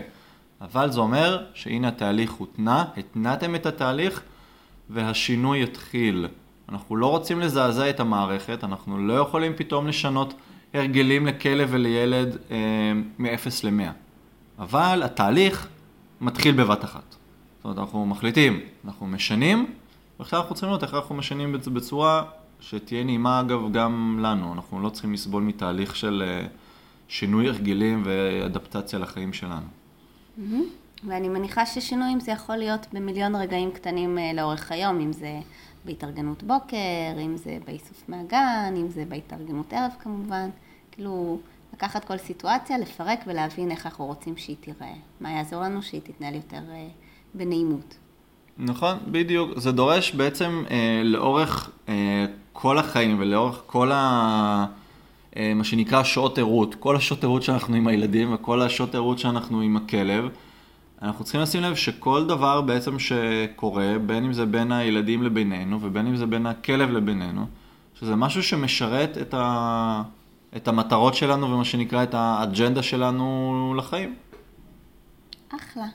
אבל 0.60 0.90
זה 0.90 1.00
אומר 1.00 1.44
שהנה 1.54 1.88
התהליך 1.88 2.32
הותנה, 2.32 2.84
התנעתם 2.96 3.54
את 3.54 3.66
התהליך 3.66 4.22
והשינוי 4.90 5.62
יתחיל. 5.62 6.28
אנחנו 6.68 6.96
לא 6.96 7.06
רוצים 7.06 7.40
לזעזע 7.40 7.90
את 7.90 8.00
המערכת, 8.00 8.64
אנחנו 8.64 8.98
לא 8.98 9.12
יכולים 9.12 9.52
פתאום 9.56 9.86
לשנות 9.86 10.34
הרגלים 10.74 11.26
לכלב 11.26 11.68
ולילד 11.70 12.36
אה, 12.50 12.56
מ-0 13.18 13.48
ל-100. 13.64 13.90
אבל 14.58 15.02
התהליך 15.04 15.68
מתחיל 16.20 16.54
בבת 16.54 16.84
אחת. 16.84 17.16
אומרת, 17.66 17.78
אנחנו 17.78 18.06
מחליטים, 18.06 18.60
אנחנו 18.84 19.06
משנים, 19.06 19.74
ועכשיו 20.18 20.40
אנחנו 20.40 20.54
צריכים 20.54 20.68
לראות 20.68 20.82
איך 20.82 20.94
אנחנו 20.94 21.14
משנים 21.14 21.52
בצורה 21.52 22.24
שתהיה 22.60 23.04
נעימה 23.04 23.40
אגב 23.40 23.72
גם 23.72 24.18
לנו. 24.22 24.52
אנחנו 24.52 24.80
לא 24.80 24.88
צריכים 24.88 25.12
לסבול 25.12 25.42
מתהליך 25.42 25.96
של 25.96 26.24
אה, 26.26 26.46
שינוי 27.08 27.48
הרגלים 27.48 28.02
ואדפטציה 28.04 28.98
לחיים 28.98 29.32
שלנו. 29.32 29.66
ואני 31.04 31.28
מניחה 31.28 31.66
ששינויים 31.66 32.20
זה 32.20 32.32
יכול 32.32 32.56
להיות 32.56 32.86
במיליון 32.92 33.34
רגעים 33.34 33.70
קטנים 33.70 34.18
אה, 34.18 34.32
לאורך 34.34 34.72
היום, 34.72 35.00
אם 35.00 35.12
זה 35.12 35.40
בהתארגנות 35.84 36.42
בוקר, 36.42 36.76
אם 37.20 37.36
זה 37.36 37.58
באיסוף 37.66 38.08
מהגן, 38.08 38.74
אם 38.76 38.88
זה 38.88 39.04
בהתארגנות 39.08 39.72
ערב 39.72 39.92
כמובן. 39.98 40.50
כאילו, 40.92 41.38
לקחת 41.72 42.04
כל 42.04 42.18
סיטואציה, 42.18 42.78
לפרק 42.78 43.20
ולהבין 43.26 43.70
איך 43.70 43.86
אנחנו 43.86 44.06
רוצים 44.06 44.36
שהיא 44.36 44.56
תיראה. 44.60 44.94
מה 45.20 45.30
יעזור 45.30 45.62
לנו 45.62 45.82
שהיא 45.82 46.00
תתנהל 46.04 46.34
יותר 46.34 46.62
אה, 46.70 46.88
בנעימות. 47.36 47.96
נכון, 48.58 48.96
בדיוק. 49.10 49.58
זה 49.58 49.72
דורש 49.72 50.12
בעצם 50.12 50.64
אה, 50.70 51.02
לאורך 51.04 51.70
אה, 51.88 52.26
כל 52.52 52.78
החיים 52.78 53.16
ולאורך 53.18 53.62
כל 53.66 53.92
ה... 53.92 54.66
אה, 55.36 55.54
מה 55.54 55.64
שנקרא 55.64 56.02
שעות 56.02 56.38
ערות, 56.38 56.74
כל 56.74 56.96
השעות 56.96 57.24
ערות 57.24 57.42
שאנחנו 57.42 57.76
עם 57.76 57.86
הילדים 57.86 58.34
וכל 58.34 58.62
השעות 58.62 58.94
ערות 58.94 59.18
שאנחנו 59.18 59.60
עם 59.60 59.76
הכלב, 59.76 60.28
אנחנו 61.02 61.24
צריכים 61.24 61.40
לשים 61.40 61.62
לב 61.62 61.74
שכל 61.74 62.26
דבר 62.26 62.60
בעצם 62.60 62.98
שקורה, 62.98 63.94
בין 64.06 64.24
אם 64.24 64.32
זה 64.32 64.46
בין 64.46 64.72
הילדים 64.72 65.22
לבינינו 65.22 65.78
ובין 65.82 66.06
אם 66.06 66.16
זה 66.16 66.26
בין 66.26 66.46
הכלב 66.46 66.90
לבינינו, 66.90 67.46
שזה 67.94 68.16
משהו 68.16 68.42
שמשרת 68.42 69.18
את, 69.20 69.34
ה... 69.34 70.02
את 70.56 70.68
המטרות 70.68 71.14
שלנו 71.14 71.50
ומה 71.50 71.64
שנקרא 71.64 72.02
את 72.02 72.14
האג'נדה 72.14 72.82
שלנו 72.82 73.74
לחיים. 73.78 74.14
אחלה. 75.56 75.86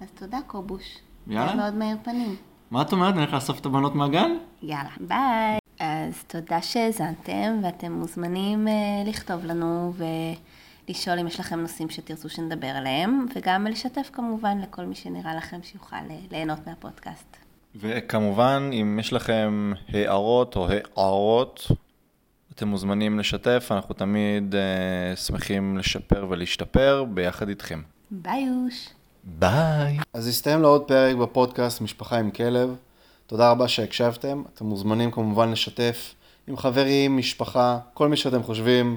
אז 0.00 0.08
תודה, 0.14 0.38
קובוש. 0.46 0.98
יאללה. 1.26 1.46
היה 1.46 1.56
מאוד 1.56 1.74
מאיר 1.74 1.96
פנים. 2.02 2.36
מה 2.70 2.82
את 2.82 2.92
אומרת? 2.92 3.14
נלך 3.14 3.32
לאסוף 3.32 3.60
את 3.60 3.66
הבנות 3.66 3.94
מהגן? 3.94 4.30
יאללה, 4.62 4.90
ביי. 5.00 5.58
אז 5.80 6.24
תודה 6.26 6.62
שהאזנתם, 6.62 7.60
ואתם 7.62 7.92
מוזמנים 7.92 8.68
אה, 8.68 8.72
לכתוב 9.06 9.44
לנו 9.44 9.92
ולשאול 10.88 11.18
אם 11.18 11.26
יש 11.26 11.40
לכם 11.40 11.60
נושאים 11.60 11.90
שתרצו 11.90 12.28
שנדבר 12.28 12.66
עליהם, 12.66 13.26
וגם 13.34 13.66
לשתף 13.66 14.10
כמובן 14.12 14.58
לכל 14.58 14.84
מי 14.84 14.94
שנראה 14.94 15.34
לכם 15.34 15.58
שיוכל 15.62 15.96
אה, 15.96 16.16
ליהנות 16.30 16.66
מהפודקאסט. 16.66 17.36
וכמובן, 17.76 18.70
אם 18.72 18.98
יש 19.00 19.12
לכם 19.12 19.72
הערות 19.88 20.56
או 20.56 20.68
הערות, 20.70 21.66
אתם 22.54 22.68
מוזמנים 22.68 23.18
לשתף, 23.18 23.68
אנחנו 23.70 23.94
תמיד 23.94 24.54
uh, 24.54 25.16
שמחים 25.16 25.78
לשפר 25.78 26.26
ולהשתפר 26.28 27.04
ביחד 27.04 27.48
איתכם. 27.48 27.82
ביי 28.10 28.42
יוש. 28.42 28.88
ביי. 29.24 29.98
אז 30.12 30.26
הסתיים 30.26 30.62
לעוד 30.62 30.82
פרק 30.82 31.16
בפודקאסט 31.16 31.80
משפחה 31.80 32.18
עם 32.18 32.30
כלב. 32.30 32.76
תודה 33.26 33.50
רבה 33.50 33.68
שהקשבתם. 33.68 34.42
אתם 34.54 34.66
מוזמנים 34.66 35.10
כמובן 35.10 35.50
לשתף 35.50 36.14
עם 36.46 36.56
חברים, 36.56 37.16
משפחה, 37.16 37.78
כל 37.94 38.08
מי 38.08 38.16
שאתם 38.16 38.42
חושבים 38.42 38.96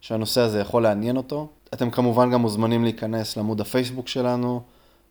שהנושא 0.00 0.40
הזה 0.40 0.60
יכול 0.60 0.82
לעניין 0.82 1.16
אותו. 1.16 1.48
אתם 1.74 1.90
כמובן 1.90 2.30
גם 2.30 2.40
מוזמנים 2.40 2.84
להיכנס 2.84 3.36
לעמוד 3.36 3.60
הפייסבוק 3.60 4.08
שלנו, 4.08 4.62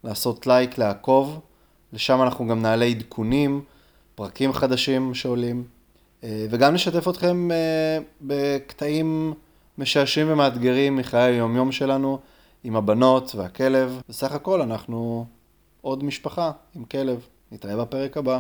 לעשות 0.04 0.48
לייק, 0.48 0.78
לעקוב. 0.78 1.40
לשם 1.94 2.22
אנחנו 2.22 2.48
גם 2.48 2.62
נעלה 2.62 2.86
עדכונים, 2.86 3.62
פרקים 4.16 4.54
חדשים 4.54 5.14
שעולים, 5.14 5.64
אה, 6.24 6.46
וגם 6.50 6.74
נשתף 6.74 7.08
אתכם 7.08 7.52
אה, 7.52 7.98
בקטעים 8.22 9.34
משעשעים 9.78 10.28
ומאתגרים 10.30 10.96
מחיי 10.96 11.22
היומיום 11.22 11.72
שלנו 11.72 12.20
עם 12.64 12.76
הבנות 12.76 13.36
והכלב. 13.36 14.02
בסך 14.10 14.32
הכל 14.32 14.62
אנחנו 14.62 15.26
עוד 15.82 16.04
משפחה 16.04 16.52
עם 16.76 16.84
כלב. 16.84 17.28
נתראה 17.52 17.78
בפרק 17.78 18.18
הבא. 18.18 18.40